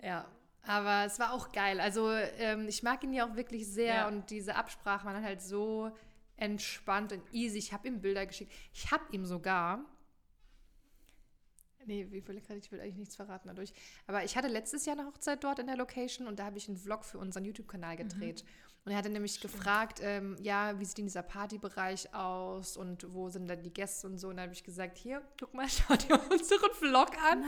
Ja, 0.02 0.24
aber 0.66 1.04
es 1.06 1.18
war 1.18 1.32
auch 1.32 1.52
geil. 1.52 1.80
Also 1.80 2.10
ähm, 2.38 2.66
ich 2.68 2.82
mag 2.82 3.02
ihn 3.04 3.12
ja 3.12 3.28
auch 3.28 3.36
wirklich 3.36 3.66
sehr 3.66 3.94
Ja. 3.94 4.08
und 4.08 4.30
diese 4.30 4.54
Absprache 4.56 5.04
war 5.06 5.12
dann 5.12 5.24
halt 5.24 5.42
so 5.42 5.90
entspannt 6.36 7.12
und 7.12 7.22
easy. 7.32 7.58
Ich 7.58 7.72
habe 7.72 7.88
ihm 7.88 8.00
Bilder 8.00 8.26
geschickt. 8.26 8.52
Ich 8.72 8.90
habe 8.90 9.04
ihm 9.12 9.24
sogar. 9.26 9.80
Nee, 11.88 12.06
wie 12.10 12.28
will 12.28 12.36
ich, 12.36 12.50
ich 12.50 12.70
will 12.70 12.80
eigentlich 12.80 12.96
nichts 12.96 13.16
verraten 13.16 13.48
dadurch. 13.48 13.72
Aber 14.06 14.22
ich 14.22 14.36
hatte 14.36 14.46
letztes 14.46 14.84
Jahr 14.84 14.98
eine 14.98 15.08
Hochzeit 15.08 15.42
dort 15.42 15.58
in 15.58 15.66
der 15.66 15.76
Location 15.76 16.26
und 16.26 16.38
da 16.38 16.44
habe 16.44 16.58
ich 16.58 16.68
einen 16.68 16.76
Vlog 16.76 17.02
für 17.02 17.16
unseren 17.18 17.46
YouTube-Kanal 17.46 17.96
gedreht. 17.96 18.44
Und 18.88 18.92
er 18.92 18.98
hatte 19.00 19.10
nämlich 19.10 19.38
gefragt, 19.42 20.00
ähm, 20.02 20.34
ja, 20.40 20.80
wie 20.80 20.84
sieht 20.86 20.96
denn 20.96 21.04
dieser 21.04 21.20
Partybereich 21.22 22.14
aus 22.14 22.74
und 22.74 23.06
wo 23.12 23.28
sind 23.28 23.46
dann 23.46 23.62
die 23.62 23.70
Gäste 23.70 24.06
und 24.06 24.16
so. 24.16 24.28
Und 24.28 24.38
da 24.38 24.44
habe 24.44 24.54
ich 24.54 24.64
gesagt, 24.64 24.96
hier, 24.96 25.20
guck 25.38 25.52
mal, 25.52 25.66
schau 25.68 25.94
dir 25.94 26.18
unseren 26.30 26.72
Vlog 26.72 27.10
an. 27.30 27.44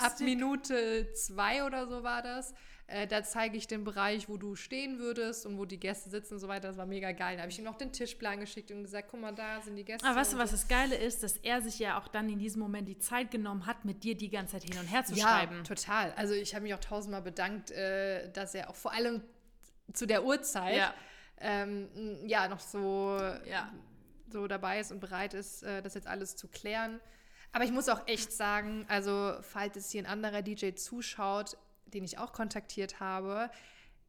Ab 0.00 0.18
Minute 0.18 1.12
zwei 1.12 1.64
oder 1.64 1.86
so 1.86 2.02
war 2.02 2.22
das. 2.22 2.54
Äh, 2.88 3.06
da 3.06 3.22
zeige 3.22 3.56
ich 3.56 3.68
den 3.68 3.84
Bereich, 3.84 4.28
wo 4.28 4.36
du 4.36 4.56
stehen 4.56 4.98
würdest 4.98 5.46
und 5.46 5.58
wo 5.58 5.64
die 5.64 5.78
Gäste 5.78 6.10
sitzen 6.10 6.34
und 6.34 6.40
so 6.40 6.48
weiter. 6.48 6.66
Das 6.66 6.76
war 6.76 6.86
mega 6.86 7.12
geil. 7.12 7.36
Da 7.36 7.42
habe 7.42 7.52
ich 7.52 7.58
ihm 7.60 7.66
noch 7.66 7.78
den 7.78 7.92
Tischplan 7.92 8.40
geschickt 8.40 8.72
und 8.72 8.82
gesagt, 8.82 9.06
guck 9.12 9.20
mal, 9.20 9.32
da 9.32 9.60
sind 9.60 9.76
die 9.76 9.84
Gäste. 9.84 10.04
Aber 10.04 10.16
weißt 10.16 10.32
du, 10.32 10.38
was 10.38 10.50
das 10.50 10.66
Geile 10.66 10.96
ist, 10.96 11.22
dass 11.22 11.36
er 11.36 11.62
sich 11.62 11.78
ja 11.78 12.00
auch 12.00 12.08
dann 12.08 12.28
in 12.28 12.40
diesem 12.40 12.60
Moment 12.60 12.88
die 12.88 12.98
Zeit 12.98 13.30
genommen 13.30 13.64
hat, 13.66 13.84
mit 13.84 14.02
dir 14.02 14.16
die 14.16 14.28
ganze 14.28 14.54
Zeit 14.54 14.64
hin 14.64 14.76
und 14.76 14.88
her 14.88 15.04
zu 15.04 15.14
ja, 15.14 15.22
schreiben. 15.22 15.62
total. 15.62 16.12
Also 16.16 16.34
ich 16.34 16.52
habe 16.52 16.64
mich 16.64 16.74
auch 16.74 16.80
tausendmal 16.80 17.22
bedankt, 17.22 17.70
äh, 17.70 18.28
dass 18.32 18.56
er 18.56 18.68
auch 18.68 18.74
vor 18.74 18.90
allem 18.90 19.22
zu 19.92 20.06
der 20.06 20.24
Uhrzeit 20.24 20.76
Ja. 20.76 20.94
ähm, 21.38 21.88
ja 22.26 22.48
noch 22.48 22.60
so, 22.60 23.16
Ja. 23.44 23.72
so 24.30 24.46
dabei 24.46 24.80
ist 24.80 24.92
und 24.92 25.00
bereit 25.00 25.34
ist, 25.34 25.62
äh, 25.62 25.82
das 25.82 25.94
jetzt 25.94 26.06
alles 26.06 26.36
zu 26.36 26.48
klären. 26.48 27.00
Aber 27.52 27.64
ich 27.64 27.72
muss 27.72 27.88
auch 27.88 28.06
echt 28.06 28.32
sagen, 28.32 28.84
also 28.88 29.34
falls 29.42 29.74
jetzt 29.74 29.90
hier 29.90 30.02
ein 30.02 30.06
anderer 30.06 30.42
DJ 30.42 30.74
zuschaut, 30.74 31.56
den 31.86 32.04
ich 32.04 32.18
auch 32.18 32.32
kontaktiert 32.32 33.00
habe, 33.00 33.50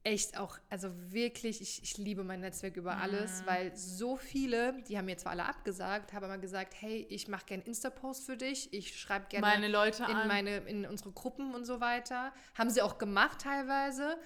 echt 0.03 0.37
auch, 0.39 0.57
also 0.69 0.89
wirklich, 1.11 1.61
ich, 1.61 1.81
ich 1.83 1.97
liebe 1.97 2.23
mein 2.23 2.39
Netzwerk 2.39 2.75
über 2.75 2.95
Mhm. 2.95 3.01
alles, 3.01 3.43
weil 3.45 3.75
so 3.75 4.15
viele, 4.15 4.73
die 4.87 4.97
haben 4.97 5.05
mir 5.05 5.17
zwar 5.17 5.31
alle 5.33 5.45
abgesagt, 5.45 6.13
haben 6.13 6.23
aber 6.23 6.37
gesagt, 6.39 6.73
hey, 6.79 7.05
ich 7.09 7.27
mache 7.27 7.45
gerne 7.45 7.63
Insta-Post 7.63 8.25
für 8.25 8.35
dich, 8.37 8.73
ich 8.73 8.99
schreibe 8.99 9.25
gerne 9.29 9.45
Meine 9.45 9.67
Leute 9.67 10.03
in 10.03 10.09
an. 10.15 10.27
meine, 10.27 10.57
in 10.57 10.85
unsere 10.87 11.11
Gruppen 11.11 11.53
und 11.55 11.65
so 11.65 11.79
weiter. 11.81 12.31
Haben 12.55 12.69
sie 12.71 12.81
auch 12.81 12.97
gemacht 12.97 13.41
teilweise. 13.41 14.17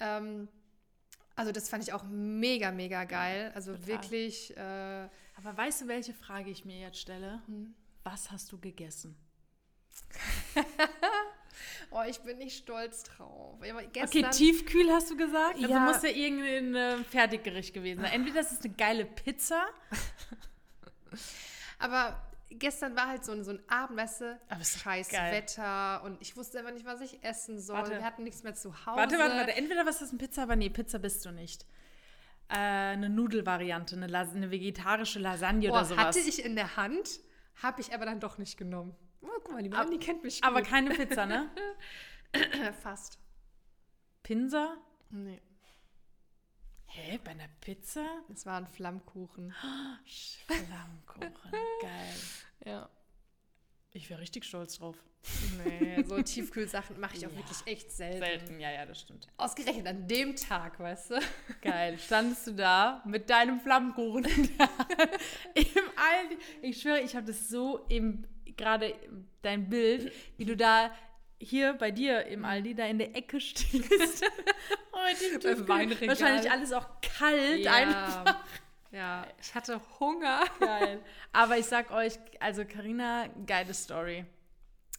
Ähm, 0.00 0.48
also 1.40 1.52
das 1.52 1.70
fand 1.70 1.82
ich 1.82 1.94
auch 1.94 2.04
mega, 2.04 2.70
mega 2.70 3.04
geil. 3.04 3.50
Also 3.54 3.72
Total. 3.72 3.86
wirklich, 3.88 4.54
äh, 4.58 5.08
Aber 5.36 5.56
weißt 5.56 5.80
du, 5.80 5.88
welche 5.88 6.12
Frage 6.12 6.50
ich 6.50 6.66
mir 6.66 6.78
jetzt 6.78 6.98
stelle? 6.98 7.40
Hm. 7.46 7.74
Was 8.04 8.30
hast 8.30 8.52
du 8.52 8.58
gegessen? 8.58 9.16
oh, 11.90 12.02
ich 12.06 12.20
bin 12.20 12.36
nicht 12.36 12.58
stolz 12.58 13.04
drauf. 13.04 13.58
Okay, 13.58 14.28
tiefkühl 14.30 14.90
hast 14.92 15.10
du 15.10 15.16
gesagt? 15.16 15.54
Also 15.54 15.66
Ja. 15.66 15.80
muss 15.80 16.02
ja 16.02 16.10
irgendein 16.10 16.74
äh, 16.74 17.04
Fertiggericht 17.04 17.72
gewesen 17.72 18.02
sein. 18.02 18.12
Entweder 18.20 18.42
das 18.42 18.52
ist 18.52 18.62
eine 18.66 18.74
geile 18.74 19.06
Pizza, 19.06 19.66
aber 21.78 22.20
gestern 22.50 22.96
war 22.96 23.08
halt 23.08 23.24
so 23.24 23.32
ein, 23.32 23.44
so 23.44 23.52
ein 23.52 23.60
Abend, 23.68 23.96
weißt 23.98 24.20
du, 24.22 24.40
Aber 24.48 24.64
scheiß 24.64 25.08
geil. 25.08 25.32
Wetter 25.32 26.02
und 26.04 26.20
ich 26.20 26.36
wusste 26.36 26.58
einfach 26.58 26.72
nicht, 26.72 26.84
was 26.86 27.00
ich 27.00 27.22
essen 27.22 27.58
soll. 27.60 27.76
Warte. 27.76 27.92
Wir 27.92 28.04
hatten 28.04 28.22
nichts 28.24 28.42
mehr 28.42 28.54
zu 28.54 28.70
Hause. 28.86 28.98
Warte, 28.98 29.18
warte, 29.18 29.36
warte. 29.36 29.52
Entweder 29.56 29.86
was 29.86 30.02
ist 30.02 30.10
eine 30.10 30.18
Pizza, 30.18 30.42
aber 30.42 30.56
nee, 30.56 30.68
Pizza 30.70 30.98
bist 30.98 31.24
du 31.24 31.30
nicht. 31.30 31.64
Äh, 32.48 32.54
eine 32.56 33.08
Nudelvariante, 33.08 33.96
eine, 33.96 34.06
Las 34.08 34.34
eine 34.34 34.50
vegetarische 34.50 35.18
Lasagne 35.20 35.68
Oh, 35.68 35.72
oder 35.72 35.84
sowas. 35.84 36.04
hatte 36.06 36.18
ich 36.20 36.44
in 36.44 36.56
der 36.56 36.76
Hand, 36.76 37.20
habe 37.62 37.80
ich 37.80 37.94
aber 37.94 38.04
dann 38.06 38.18
doch 38.20 38.38
nicht 38.38 38.56
genommen. 38.56 38.96
Oh, 39.22 39.28
guck 39.44 39.52
mal, 39.52 39.62
die 39.62 39.68
Mann, 39.68 39.90
die 39.90 39.98
kennt 39.98 40.22
mich 40.24 40.42
aber 40.42 40.60
gut. 40.62 40.70
keine 40.70 40.90
Pizza, 40.90 41.26
ne? 41.26 41.48
Fast. 42.82 43.18
Pinsa? 44.22 44.76
Nee, 45.10 45.40
Hä, 46.92 47.18
bei 47.24 47.30
einer 47.32 47.48
Pizza? 47.60 48.04
es 48.32 48.44
war 48.46 48.56
ein 48.58 48.66
Flammkuchen. 48.66 49.54
Flammkuchen, 50.46 51.32
geil. 51.82 52.14
Ja. 52.64 52.88
Ich 53.92 54.08
wäre 54.10 54.20
richtig 54.20 54.44
stolz 54.44 54.78
drauf. 54.78 54.96
Nee, 55.64 56.02
so 56.04 56.20
Tiefkühlsachen 56.22 56.98
mache 56.98 57.16
ich 57.16 57.26
auch 57.26 57.30
Ja. 57.30 57.36
wirklich 57.36 57.58
echt 57.66 57.92
selten. 57.92 58.18
Selten, 58.20 58.60
ja, 58.60 58.70
ja, 58.70 58.86
das 58.86 59.00
stimmt. 59.00 59.28
Ausgerechnet 59.36 59.86
an 59.86 60.08
dem 60.08 60.34
Tag, 60.34 60.80
weißt 60.80 61.10
du? 61.12 61.20
Geil. 61.60 61.98
Standest 62.06 62.46
du 62.46 62.52
da 62.52 63.02
mit 63.04 63.28
deinem 63.30 63.60
Flammkuchen 63.60 64.24
in 64.24 64.56
der 64.56 64.66
Hand? 64.78 65.10
Ich 66.62 66.80
schwöre, 66.80 67.00
ich 67.00 67.14
habe 67.14 67.26
das 67.26 67.48
so 67.48 67.84
im 67.88 68.24
gerade 68.56 68.94
dein 69.42 69.68
Bild, 69.68 70.12
wie 70.36 70.44
du 70.44 70.56
da 70.56 70.90
hier 71.40 71.72
bei 71.74 71.90
dir 71.90 72.26
im 72.26 72.44
Aldi 72.44 72.74
da 72.74 72.86
in 72.86 72.98
der 72.98 73.16
Ecke 73.16 73.40
stehst. 73.40 74.24
oh, 74.92 74.98
Beim. 75.42 75.68
Weinregal. 75.68 76.08
Wahrscheinlich 76.08 76.50
alles 76.50 76.72
auch 76.72 76.88
kalt 77.00 77.66
einfach. 77.66 78.44
Ja, 78.92 79.26
ich 79.40 79.54
hatte 79.54 79.80
Hunger. 79.98 80.44
Geil. 80.58 81.00
Aber 81.32 81.56
ich 81.58 81.66
sag 81.66 81.90
euch, 81.92 82.14
also 82.40 82.64
Karina, 82.64 83.28
geile 83.46 83.72
Story. 83.72 84.24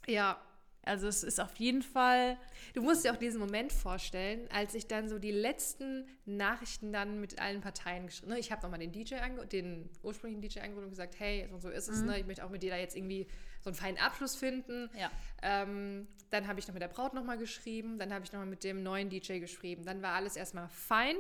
Ja, 0.08 0.42
Also 0.84 1.08
es 1.08 1.24
ist 1.24 1.40
auf 1.40 1.56
jeden 1.58 1.84
Fall 1.84 2.38
Du 2.74 2.82
musst 2.82 3.04
dir 3.04 3.12
auch 3.12 3.18
diesen 3.18 3.40
Moment 3.40 3.74
vorstellen, 3.74 4.48
als 4.52 4.74
ich 4.76 4.88
dann 4.88 5.10
so 5.10 5.20
die 5.20 5.32
letzten 5.32 6.08
Nachrichten 6.26 6.94
dann 6.94 7.20
mit 7.20 7.40
allen 7.40 7.60
Parteien 7.62 8.06
geschrieben. 8.06 8.32
Ne, 8.32 8.40
ich 8.40 8.52
habe 8.52 8.62
nochmal 8.62 8.80
den 8.80 8.92
DJ, 8.92 9.16
den 9.52 9.90
ursprünglichen 10.04 10.42
DJ 10.42 10.60
angerufen 10.60 10.86
und 10.86 10.90
gesagt, 10.92 11.20
hey, 11.20 11.48
so 11.50 11.56
und 11.56 11.62
so 11.62 11.70
ist 11.70 11.90
es, 11.90 12.02
ne? 12.02 12.20
ich 12.20 12.26
möchte 12.26 12.46
auch 12.46 12.50
mit 12.50 12.64
dir 12.64 12.72
da 12.72 12.78
jetzt 12.78 12.96
irgendwie 12.96 13.28
so 13.62 13.70
einen 13.70 13.76
feinen 13.76 14.00
Abschluss 14.00 14.36
finden. 14.36 14.90
Ja. 14.98 15.10
Ähm, 15.42 16.08
dann 16.30 16.48
habe 16.48 16.60
ich 16.60 16.68
noch 16.68 16.74
mit 16.74 16.82
der 16.82 16.88
Braut 16.88 17.14
nochmal 17.14 17.38
geschrieben, 17.38 18.00
dann 18.00 18.14
habe 18.14 18.24
ich 18.24 18.32
nochmal 18.32 18.48
mit 18.48 18.64
dem 18.64 18.84
neuen 18.84 19.10
DJ 19.10 19.40
geschrieben. 19.40 19.84
Dann 19.86 20.02
war 20.02 20.14
alles 20.14 20.36
erstmal 20.36 20.70
fein. 20.70 21.16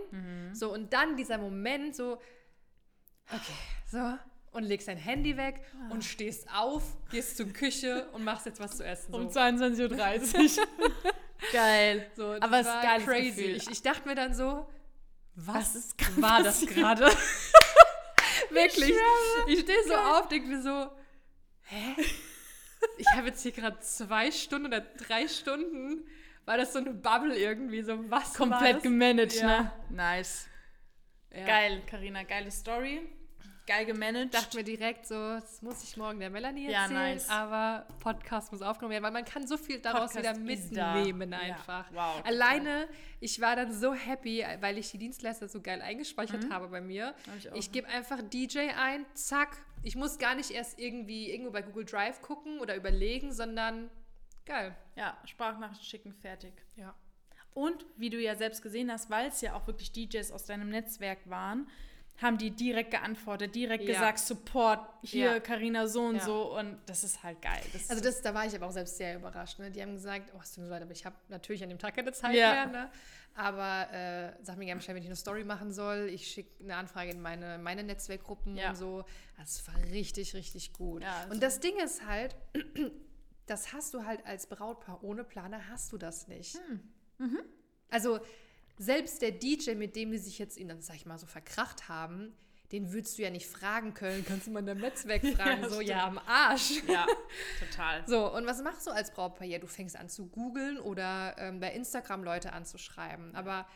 So, 0.53 0.71
und 0.73 0.93
dann 0.93 1.17
dieser 1.17 1.37
Moment 1.37 1.95
so, 1.95 2.13
okay, 3.27 3.53
so, 3.87 4.17
und 4.51 4.63
legst 4.63 4.87
dein 4.87 4.97
Handy 4.97 5.35
weg 5.37 5.61
und 5.89 6.03
stehst 6.03 6.47
auf, 6.53 6.83
gehst 7.09 7.37
zur 7.37 7.47
Küche 7.47 8.07
und 8.13 8.23
machst 8.23 8.45
jetzt 8.45 8.59
was 8.59 8.77
zu 8.77 8.85
essen. 8.85 9.11
So. 9.11 9.17
um 9.17 9.27
22.30 9.27 10.59
Uhr. 10.59 10.65
Geil. 11.51 12.09
So, 12.15 12.35
Aber 12.39 12.59
es 12.59 12.67
ist 12.67 12.81
geiles 12.81 13.05
crazy. 13.05 13.29
Gefühl. 13.29 13.55
Ich, 13.55 13.69
ich 13.69 13.81
dachte 13.81 14.07
mir 14.07 14.15
dann 14.15 14.33
so, 14.33 14.67
was, 15.35 15.73
Was 15.73 15.75
ist 15.75 15.95
war 16.21 16.43
das 16.43 16.65
gerade? 16.65 17.05
Wirklich. 18.49 18.93
Ich 19.47 19.59
stehe 19.61 19.83
so 19.87 19.93
auf, 19.95 20.27
denke 20.27 20.47
mir 20.49 20.61
so, 20.61 20.89
hä? 21.63 21.95
Ich 22.97 23.07
habe 23.15 23.27
jetzt 23.27 23.41
hier 23.43 23.51
gerade 23.51 23.79
zwei 23.79 24.31
Stunden 24.31 24.67
oder 24.67 24.81
drei 24.81 25.27
Stunden, 25.27 26.05
war 26.45 26.57
das 26.57 26.73
so 26.73 26.79
eine 26.79 26.93
Bubble 26.93 27.37
irgendwie, 27.37 27.81
so 27.81 28.09
was 28.09 28.33
Komplett 28.33 28.83
gemanagt, 28.83 29.33
Ja. 29.33 29.61
ne? 29.61 29.71
Nice. 29.89 30.47
Ja. 31.33 31.45
Geil, 31.45 31.81
Karina, 31.87 32.23
geile 32.23 32.51
Story. 32.51 33.01
Geil 33.71 33.85
gemanagt. 33.85 34.33
dachte 34.33 34.57
mir 34.57 34.63
direkt 34.63 35.05
so, 35.07 35.15
das 35.15 35.61
muss 35.61 35.83
ich 35.83 35.95
morgen 35.97 36.19
der 36.19 36.29
Melanie 36.29 36.69
Ja, 36.69 36.81
erzählen, 36.83 37.13
nice. 37.13 37.29
aber 37.29 37.85
Podcast 37.99 38.51
muss 38.51 38.61
aufgenommen 38.61 38.91
werden, 38.91 39.03
weil 39.03 39.11
man 39.11 39.23
kann 39.25 39.47
so 39.47 39.57
viel 39.57 39.79
daraus 39.79 40.13
Podcast 40.13 40.17
wieder 40.17 40.33
da. 40.33 40.93
mitnehmen 40.95 41.31
Ja, 41.31 41.39
einfach. 41.39 41.85
wow, 41.93 42.17
total. 42.17 42.33
Alleine, 42.33 42.87
ich 43.19 43.39
war 43.39 43.55
dann 43.55 43.71
so 43.73 43.93
happy, 43.93 44.43
weil 44.59 44.77
ich 44.77 44.91
die 44.91 44.97
Dienstleister 44.97 45.47
so 45.47 45.61
geil 45.61 45.81
eingespeichert 45.81 46.49
habe 46.49 46.67
bei 46.67 46.81
mir. 46.81 47.15
Mhm. 47.27 47.31
Hab 47.31 47.37
ich. 47.37 47.65
Ich 47.67 47.71
gebe 47.71 47.87
einfach 47.87 48.19
DJ 48.21 48.69
ein, 48.77 49.05
zack. 49.13 49.57
Ich 49.83 49.95
muss 49.95 50.17
gar 50.19 50.35
nicht 50.35 50.51
erst 50.51 50.77
irgendwie 50.79 51.31
irgendwo 51.31 51.51
bei 51.51 51.61
Google 51.61 51.85
Drive 51.85 52.21
gucken 52.21 52.59
oder 52.59 52.75
überlegen, 52.75 53.31
sondern 53.33 53.89
geil. 54.45 54.75
ja, 54.95 55.17
Sprachnachrichten 55.25 55.85
schicken, 55.85 56.13
fertig. 56.13 56.53
Ja. 56.75 56.93
Und 57.53 57.85
wie 57.97 58.09
du 58.09 58.17
ja 58.21 58.35
selbst 58.35 58.61
gesehen 58.61 58.91
hast, 58.91 59.09
weil 59.09 59.27
es 59.27 59.41
ja 59.41 59.55
auch 59.55 59.67
wirklich 59.67 59.91
DJs 59.91 60.31
aus 60.31 60.45
deinem 60.45 60.69
Netzwerk 60.69 61.19
waren, 61.29 61.67
haben 62.21 62.37
die 62.37 62.51
direkt 62.51 62.91
geantwortet, 62.91 63.55
direkt 63.55 63.83
Ja. 63.83 63.93
gesagt, 63.93 64.19
Support, 64.19 64.79
hier, 65.01 65.25
Ja. 65.33 65.39
Karina 65.39 65.87
so 65.87 66.01
und 66.03 66.15
Ja. 66.17 66.23
so. 66.25 66.57
Und 66.57 66.77
das 66.85 67.03
ist 67.03 67.23
halt 67.23 67.41
geil. 67.41 67.61
Das 67.73 67.89
Also 67.89 68.03
das, 68.03 68.21
da 68.21 68.33
war 68.33 68.45
ich 68.45 68.55
aber 68.55 68.67
auch 68.67 68.71
selbst 68.71 68.97
sehr 68.97 69.15
überrascht. 69.15 69.57
Ne? 69.59 69.71
Die 69.71 69.81
haben 69.81 69.93
gesagt, 69.93 70.31
oh, 70.35 70.39
es 70.41 70.53
tut 70.53 70.63
mir 70.63 70.69
leid, 70.69 70.83
aber 70.83 70.91
ich 70.91 71.05
habe 71.05 71.15
natürlich 71.29 71.63
an 71.63 71.69
dem 71.69 71.79
Tag 71.79 71.95
keine 71.95 72.11
Zeit 72.13 72.35
Ja. 72.35 72.51
mehr. 72.53 72.67
Ne? 72.67 72.91
Aber 73.33 73.91
äh, 73.93 74.33
sag 74.43 74.57
mir 74.57 74.65
gerne 74.65 74.79
Bescheid, 74.79 74.93
wenn 74.93 75.01
ich 75.01 75.07
eine 75.07 75.15
Story 75.15 75.43
machen 75.45 75.71
soll. 75.71 76.09
Ich 76.11 76.27
schicke 76.27 76.63
eine 76.63 76.75
Anfrage 76.75 77.11
in 77.11 77.21
meine, 77.21 77.57
meine 77.57 77.81
Netzwerkgruppen 77.83 78.57
Ja. 78.57 78.69
und 78.71 78.75
so. 78.75 79.05
Das 79.37 79.65
war 79.67 79.77
richtig, 79.91 80.33
richtig 80.35 80.73
gut. 80.73 81.01
Ja, 81.01 81.15
also- 81.21 81.33
und 81.33 81.41
das 81.41 81.59
Ding 81.61 81.79
ist 81.79 82.05
halt, 82.05 82.35
das 83.47 83.73
hast 83.73 83.93
du 83.93 84.05
halt 84.05 84.25
als 84.25 84.47
Brautpaar 84.47 85.03
ohne 85.03 85.23
Planer, 85.23 85.69
hast 85.69 85.91
du 85.91 85.97
das 85.97 86.27
nicht. 86.27 86.55
Hm. 86.67 86.79
Mhm. 87.17 87.39
Also 87.89 88.19
selbst 88.81 89.21
der 89.21 89.31
DJ, 89.31 89.75
mit 89.75 89.95
dem 89.95 90.11
die 90.11 90.17
sich 90.17 90.39
jetzt, 90.39 90.57
ihn 90.57 90.67
dann, 90.67 90.81
sag 90.81 90.95
ich 90.95 91.05
mal, 91.05 91.19
so 91.19 91.27
verkracht 91.27 91.87
haben, 91.87 92.33
den 92.71 92.91
würdest 92.91 93.17
du 93.17 93.21
ja 93.21 93.29
nicht 93.29 93.45
fragen 93.45 93.93
können. 93.93 94.25
Kannst 94.25 94.47
du 94.47 94.51
mal 94.51 94.61
in 94.61 94.65
deinem 94.65 94.81
Netzwerk 94.81 95.21
fragen? 95.35 95.61
Ja, 95.61 95.69
so, 95.69 95.75
stimmt. 95.75 95.89
ja, 95.89 96.07
am 96.07 96.17
Arsch. 96.17 96.81
ja, 96.87 97.05
total. 97.59 98.03
So, 98.07 98.33
und 98.33 98.47
was 98.47 98.63
machst 98.63 98.87
du 98.87 98.91
als 98.91 99.11
Brautpaar? 99.11 99.45
Ja, 99.45 99.59
du 99.59 99.67
fängst 99.67 99.95
an 99.95 100.09
zu 100.09 100.27
googeln 100.27 100.79
oder 100.79 101.35
ähm, 101.37 101.59
bei 101.59 101.71
Instagram 101.73 102.23
Leute 102.23 102.53
anzuschreiben. 102.53 103.35
Aber 103.35 103.67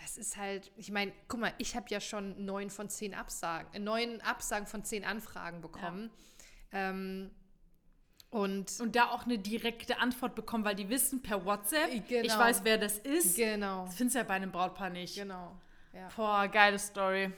das 0.00 0.16
ist 0.16 0.38
halt, 0.38 0.72
ich 0.76 0.90
meine, 0.90 1.12
guck 1.28 1.40
mal, 1.40 1.52
ich 1.58 1.76
habe 1.76 1.86
ja 1.90 2.00
schon 2.00 2.42
neun 2.42 2.70
von 2.70 2.88
zehn 2.88 3.12
Absagen, 3.12 3.84
neun 3.84 4.22
Absagen 4.22 4.66
von 4.66 4.84
zehn 4.84 5.04
Anfragen 5.04 5.60
bekommen. 5.60 6.10
Ähm, 6.72 7.30
und 8.30 8.80
Und 8.80 8.94
da 8.96 9.10
auch 9.10 9.24
eine 9.24 9.38
direkte 9.38 9.98
Antwort 9.98 10.34
bekommen, 10.34 10.64
weil 10.64 10.74
die 10.76 10.88
wissen 10.88 11.20
per 11.22 11.44
WhatsApp, 11.44 11.90
Genau. 12.08 12.26
ich 12.26 12.36
weiß, 12.38 12.64
wer 12.64 12.78
das 12.78 12.98
ist. 12.98 13.36
genau, 13.36 13.86
Das 13.86 13.96
findest 13.96 14.14
du 14.14 14.18
ja 14.20 14.24
bei 14.24 14.34
einem 14.34 14.52
Brautpaar 14.52 14.90
nicht. 14.90 15.14
genau. 15.16 15.56
Ja. 15.92 16.08
Boah, 16.16 16.46
geile 16.48 16.78
Story. 16.78 17.32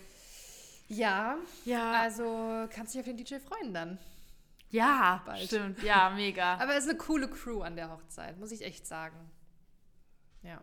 ja, 0.89 1.37
Ja, 1.65 1.93
also 2.01 2.69
kannst 2.71 2.93
dich 2.95 3.01
auf 3.01 3.07
den 3.07 3.17
DJ 3.17 3.37
freuen 3.39 3.73
dann. 3.73 3.99
ja, 4.71 5.23
bald. 5.25 5.47
stimmt. 5.47 5.83
Ja, 5.83 6.11
mega. 6.11 6.55
Aber 6.61 6.75
es 6.77 6.85
ist 6.85 6.91
eine 6.91 6.99
coole 6.99 7.29
Crew 7.29 7.63
an 7.63 7.77
der 7.77 7.91
Hochzeit, 7.91 8.39
muss 8.39 8.53
ich 8.53 8.63
echt 8.63 8.87
sagen. 8.87 9.17
Ja. 10.43 10.63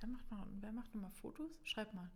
Wer 0.00 0.08
macht 0.10 0.30
noch, 0.30 0.46
wer 0.60 0.72
macht 0.72 0.94
noch 0.94 1.00
mal 1.02 1.10
Fotos? 1.10 1.50
Schreib 1.64 1.92
mal. 1.94 2.10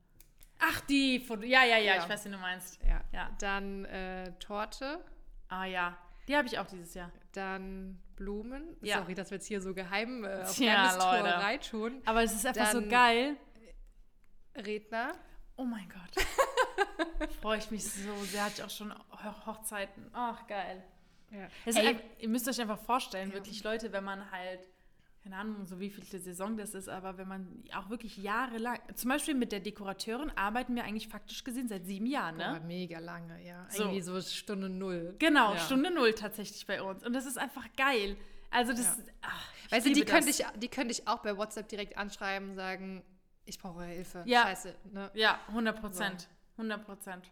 Ach, 0.60 0.80
die 0.82 1.18
Fotos. 1.20 1.46
Ja, 1.46 1.64
ja, 1.64 1.78
ja, 1.78 1.94
Ja. 1.96 2.02
ich 2.02 2.08
weiß, 2.08 2.24
wie 2.26 2.30
du 2.30 2.38
meinst. 2.38 2.78
Ja. 2.84 3.00
Ja. 3.12 3.30
Dann 3.40 3.84
äh, 3.86 4.32
Torte, 4.38 5.02
Ah 5.48 5.64
ja, 5.64 5.96
die 6.28 6.36
habe 6.36 6.46
ich 6.46 6.58
auch 6.58 6.66
dieses 6.66 6.94
Jahr. 6.94 7.10
dann 7.32 8.00
Blumen. 8.16 8.76
Ja. 8.82 8.98
Sorry, 8.98 9.14
dass 9.14 9.30
wir 9.30 9.36
jetzt 9.36 9.46
hier 9.46 9.60
so 9.60 9.74
geheim 9.74 10.22
äh, 10.24 10.42
auf 10.42 10.54
Tja, 10.54 10.74
Geheimnistuerei 10.74 11.58
tun. 11.58 12.02
Aber 12.04 12.22
es 12.22 12.32
ist 12.34 12.46
einfach 12.46 12.70
so 12.70 12.80
Dann- 12.80 12.88
geil. 12.90 13.36
Redner. 14.56 15.14
Oh 15.56 15.64
mein 15.64 15.88
Gott. 15.88 17.30
Freue 17.40 17.58
ich 17.58 17.70
mich 17.70 17.84
so 17.84 18.14
sehr. 18.24 18.44
Hatte 18.44 18.54
ich 18.58 18.62
auch 18.64 18.70
schon 18.70 18.92
Ho 18.92 19.46
Hochzeiten. 19.46 20.10
Ach, 20.12 20.46
geil. 20.46 20.82
Ja. 21.30 21.48
Ey, 21.64 21.86
einfach, 21.88 22.02
ihr 22.18 22.28
müsst 22.28 22.48
euch 22.48 22.60
einfach 22.60 22.78
vorstellen, 22.78 23.30
Ja. 23.30 23.34
wirklich 23.36 23.62
Leute, 23.64 23.92
wenn 23.92 24.04
man 24.04 24.30
halt, 24.30 24.60
keine 25.22 25.36
Ahnung, 25.36 25.64
so 25.66 25.78
wie 25.78 25.88
viel 25.88 26.04
Saison 26.04 26.56
das 26.56 26.74
ist, 26.74 26.88
aber 26.88 27.16
wenn 27.16 27.28
man 27.28 27.62
auch 27.74 27.90
wirklich 27.90 28.16
jahrelang, 28.16 28.78
zum 28.94 29.10
Beispiel 29.10 29.34
mit 29.34 29.52
der 29.52 29.60
Dekorateurin 29.60 30.30
arbeiten 30.36 30.74
wir 30.74 30.84
eigentlich 30.84 31.08
faktisch 31.08 31.44
gesehen 31.44 31.68
seit 31.68 31.86
sieben 31.86 32.06
Jahren, 32.06 32.38
boah, 32.38 32.54
ne? 32.54 32.60
mega 32.66 32.98
lange, 32.98 33.44
ja. 33.44 33.64
So. 33.70 33.84
Irgendwie 33.84 34.00
so 34.00 34.20
Stunde 34.20 34.68
null. 34.68 35.14
Genau, 35.20 35.52
ja. 35.52 35.58
Stunde 35.58 35.92
null 35.92 36.12
tatsächlich 36.14 36.66
bei 36.66 36.82
uns. 36.82 37.04
Und 37.04 37.12
das 37.12 37.26
ist 37.26 37.38
einfach 37.38 37.66
geil. 37.76 38.16
Also 38.50 38.72
das, 38.72 38.98
Ja. 38.98 39.04
ach, 39.22 39.48
Weißt 39.70 39.86
du, 39.86 39.92
die 39.92 40.04
könnte, 40.04 40.28
ich, 40.28 40.44
die 40.56 40.68
könnte 40.68 40.92
ich 40.92 41.06
auch 41.08 41.20
bei 41.20 41.36
WhatsApp 41.36 41.68
direkt 41.68 41.96
anschreiben 41.96 42.50
und 42.50 42.56
sagen, 42.56 43.02
ich 43.46 43.58
brauche 43.58 43.84
Hilfe. 43.84 44.22
Ja. 44.26 44.42
Scheiße. 44.42 44.74
Ne? 44.92 45.10
Ja, 45.14 45.40
100 45.48 45.80
Prozent. 45.80 46.28
100 46.56 46.84
Prozent. 46.84 47.30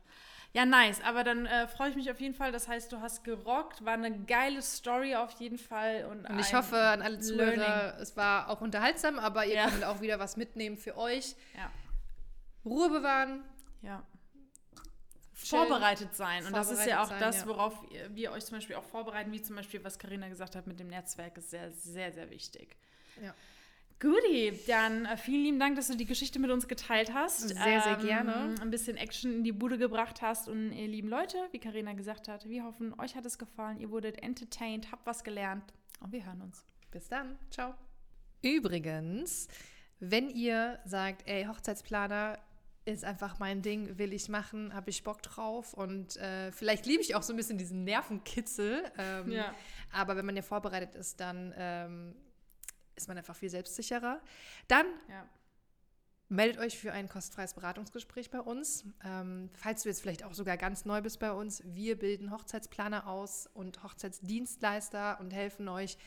Ja, 0.52 0.66
nice. 0.66 1.00
Aber 1.04 1.22
dann 1.22 1.46
äh, 1.46 1.68
freue 1.68 1.90
ich 1.90 1.96
mich 1.96 2.10
auf 2.10 2.20
jeden 2.20 2.34
Fall. 2.34 2.50
Das 2.50 2.66
heißt, 2.66 2.90
du 2.90 3.00
hast 3.00 3.22
gerockt. 3.22 3.84
War 3.84 3.92
eine 3.94 4.10
geile 4.24 4.60
Story 4.62 5.14
auf 5.14 5.30
jeden 5.40 5.58
Fall. 5.58 6.06
Und, 6.10 6.28
Und 6.28 6.38
ich 6.40 6.52
hoffe 6.52 6.76
an 6.76 7.02
alle 7.02 7.20
Zuhörer, 7.20 7.54
Learning. 7.56 8.00
es 8.00 8.16
war 8.16 8.48
auch 8.50 8.60
unterhaltsam, 8.60 9.18
aber 9.20 9.46
ihr 9.46 9.54
Ja. 9.54 9.68
könnt 9.70 9.84
auch 9.84 10.00
wieder 10.00 10.18
was 10.18 10.36
mitnehmen 10.36 10.76
für 10.76 10.96
euch. 10.96 11.36
Ja. 11.56 11.70
Ruhe 12.64 12.90
bewahren. 12.90 13.44
Ja. 13.82 14.02
chillen. 15.42 15.66
Vorbereitet 15.68 16.14
sein. 16.14 16.44
Und 16.44 16.52
das 16.54 16.70
ist 16.70 16.84
ja 16.84 17.02
auch 17.02 17.06
Vorbereitet 17.08 17.20
sein, 17.20 17.32
das, 17.32 17.40
ja. 17.42 17.46
worauf 17.46 17.90
ihr- 17.92 18.14
wir 18.14 18.32
euch 18.32 18.44
zum 18.44 18.58
Beispiel 18.58 18.76
auch 18.76 18.84
vorbereiten, 18.84 19.32
wie 19.32 19.40
zum 19.40 19.56
Beispiel, 19.56 19.82
was 19.84 19.98
Karina 19.98 20.28
gesagt 20.28 20.54
hat 20.56 20.66
mit 20.66 20.78
dem 20.78 20.88
Netzwerk, 20.88 21.38
ist 21.38 21.48
sehr, 21.50 21.70
sehr, 21.72 22.12
sehr 22.12 22.28
wichtig. 22.28 22.76
Ja. 23.22 23.32
Guti, 24.00 24.58
dann 24.66 25.04
äh, 25.04 25.16
vielen 25.16 25.44
lieben 25.44 25.60
Dank, 25.60 25.76
dass 25.76 25.88
du 25.88 25.94
die 25.96 26.06
Geschichte 26.06 26.38
mit 26.38 26.50
uns 26.50 26.66
geteilt 26.66 27.12
hast. 27.12 27.50
Ähm, 27.50 27.56
Sehr, 27.58 27.80
sehr 27.82 27.96
gerne. 27.96 28.54
Ein 28.60 28.70
bisschen 28.70 28.96
Action 28.96 29.30
in 29.32 29.44
die 29.44 29.52
Bude 29.52 29.76
gebracht 29.76 30.22
hast. 30.22 30.48
Und 30.48 30.72
ihr 30.72 30.88
lieben 30.88 31.08
Leute, 31.08 31.36
wie 31.52 31.58
Karina 31.58 31.92
gesagt 31.92 32.26
hat, 32.26 32.48
wir 32.48 32.64
hoffen, 32.64 32.98
euch 32.98 33.14
hat 33.14 33.26
es 33.26 33.38
gefallen. 33.38 33.78
Ihr 33.78 33.90
wurdet 33.90 34.22
entertained, 34.22 34.90
habt 34.90 35.06
was 35.06 35.22
gelernt. 35.22 35.64
Und 36.00 36.12
wir 36.12 36.24
hören 36.24 36.40
uns. 36.40 36.64
Bis 36.90 37.08
dann. 37.08 37.38
Ciao. 37.50 37.74
Übrigens, 38.42 39.48
wenn 39.98 40.30
ihr 40.30 40.78
sagt, 40.86 41.28
ey, 41.28 41.44
Hochzeitsplaner 41.44 42.38
ist 42.86 43.04
einfach 43.04 43.38
mein 43.38 43.60
Ding, 43.60 43.98
will 43.98 44.14
ich 44.14 44.30
machen, 44.30 44.72
habe 44.72 44.88
ich 44.88 45.04
Bock 45.04 45.22
drauf 45.22 45.74
und 45.74 46.16
äh, 46.16 46.50
vielleicht 46.50 46.86
liebe 46.86 47.02
ich 47.02 47.14
auch 47.14 47.22
so 47.22 47.34
ein 47.34 47.36
bisschen 47.36 47.58
diesen 47.58 47.84
Nervenkitzel. 47.84 48.82
Ähm, 48.96 49.30
Ja. 49.30 49.54
Aber 49.92 50.16
wenn 50.16 50.24
man 50.24 50.34
ja 50.34 50.42
vorbereitet 50.42 50.94
ist, 50.94 51.20
dann 51.20 51.52
ähm, 51.56 52.14
ist 53.00 53.08
man 53.08 53.18
einfach 53.18 53.36
viel 53.36 53.50
selbstsicherer. 53.50 54.20
Dann 54.68 54.86
Ja. 55.08 55.26
meldet 56.28 56.60
euch 56.60 56.78
für 56.78 56.92
ein 56.92 57.08
kostenfreies 57.08 57.54
Beratungsgespräch 57.54 58.30
bei 58.30 58.40
uns. 58.40 58.84
Ähm, 59.04 59.50
falls 59.54 59.82
du 59.82 59.88
jetzt 59.88 60.00
vielleicht 60.00 60.24
auch 60.24 60.34
sogar 60.34 60.56
ganz 60.56 60.84
neu 60.84 61.00
bist 61.02 61.18
bei 61.18 61.32
uns, 61.32 61.62
wir 61.64 61.98
bilden 61.98 62.30
Hochzeitsplaner 62.30 63.06
aus 63.06 63.48
und 63.52 63.82
Hochzeitsdienstleister 63.82 65.18
und 65.20 65.32
helfen 65.32 65.68
euch, 65.68 65.98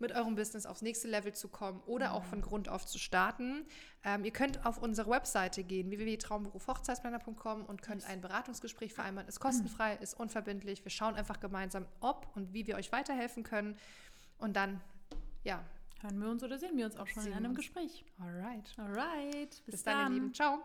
mit 0.00 0.12
eurem 0.12 0.34
Business 0.34 0.64
aufs 0.64 0.80
nächste 0.82 1.08
Level 1.08 1.34
zu 1.34 1.48
kommen 1.48 1.80
oder 1.84 2.14
auch 2.14 2.24
von 2.24 2.40
Grund 2.40 2.70
auf 2.70 2.86
zu 2.86 2.98
starten. 2.98 3.66
Ähm, 4.02 4.24
ihr 4.24 4.32
könnt 4.32 4.64
auf 4.64 4.78
unsere 4.78 5.10
Webseite 5.10 5.62
gehen, 5.62 5.90
www.traumberufhochzeitsplaner.com 5.90 7.66
und 7.66 7.82
könnt 7.82 8.04
ein 8.06 8.22
Beratungsgespräch 8.22 8.94
vereinbaren. 8.94 9.28
Ist 9.28 9.40
kostenfrei, 9.40 9.96
ist 9.96 10.14
unverbindlich. 10.18 10.82
Wir 10.84 10.90
schauen 10.90 11.16
einfach 11.16 11.38
gemeinsam, 11.38 11.86
ob 12.00 12.26
und 12.34 12.54
wie 12.54 12.66
wir 12.66 12.76
euch 12.76 12.90
weiterhelfen 12.92 13.42
können. 13.42 13.76
Und 14.38 14.56
dann, 14.56 14.80
ja, 15.44 15.62
Hören 16.02 16.18
wir 16.20 16.30
uns 16.30 16.42
oder 16.42 16.58
sehen 16.58 16.76
wir 16.76 16.86
uns 16.86 16.96
auch 16.96 17.06
schon 17.06 17.22
Sehen 17.22 17.32
in 17.32 17.38
einem 17.38 17.50
uns. 17.50 17.58
Gespräch. 17.58 18.04
alright. 18.18 18.74
Alright. 18.78 19.50
Bis, 19.50 19.64
Bis 19.66 19.82
dann. 19.82 19.98
dann, 19.98 20.12
ihr 20.12 20.20
Lieben. 20.20 20.34
Ciao. 20.34 20.60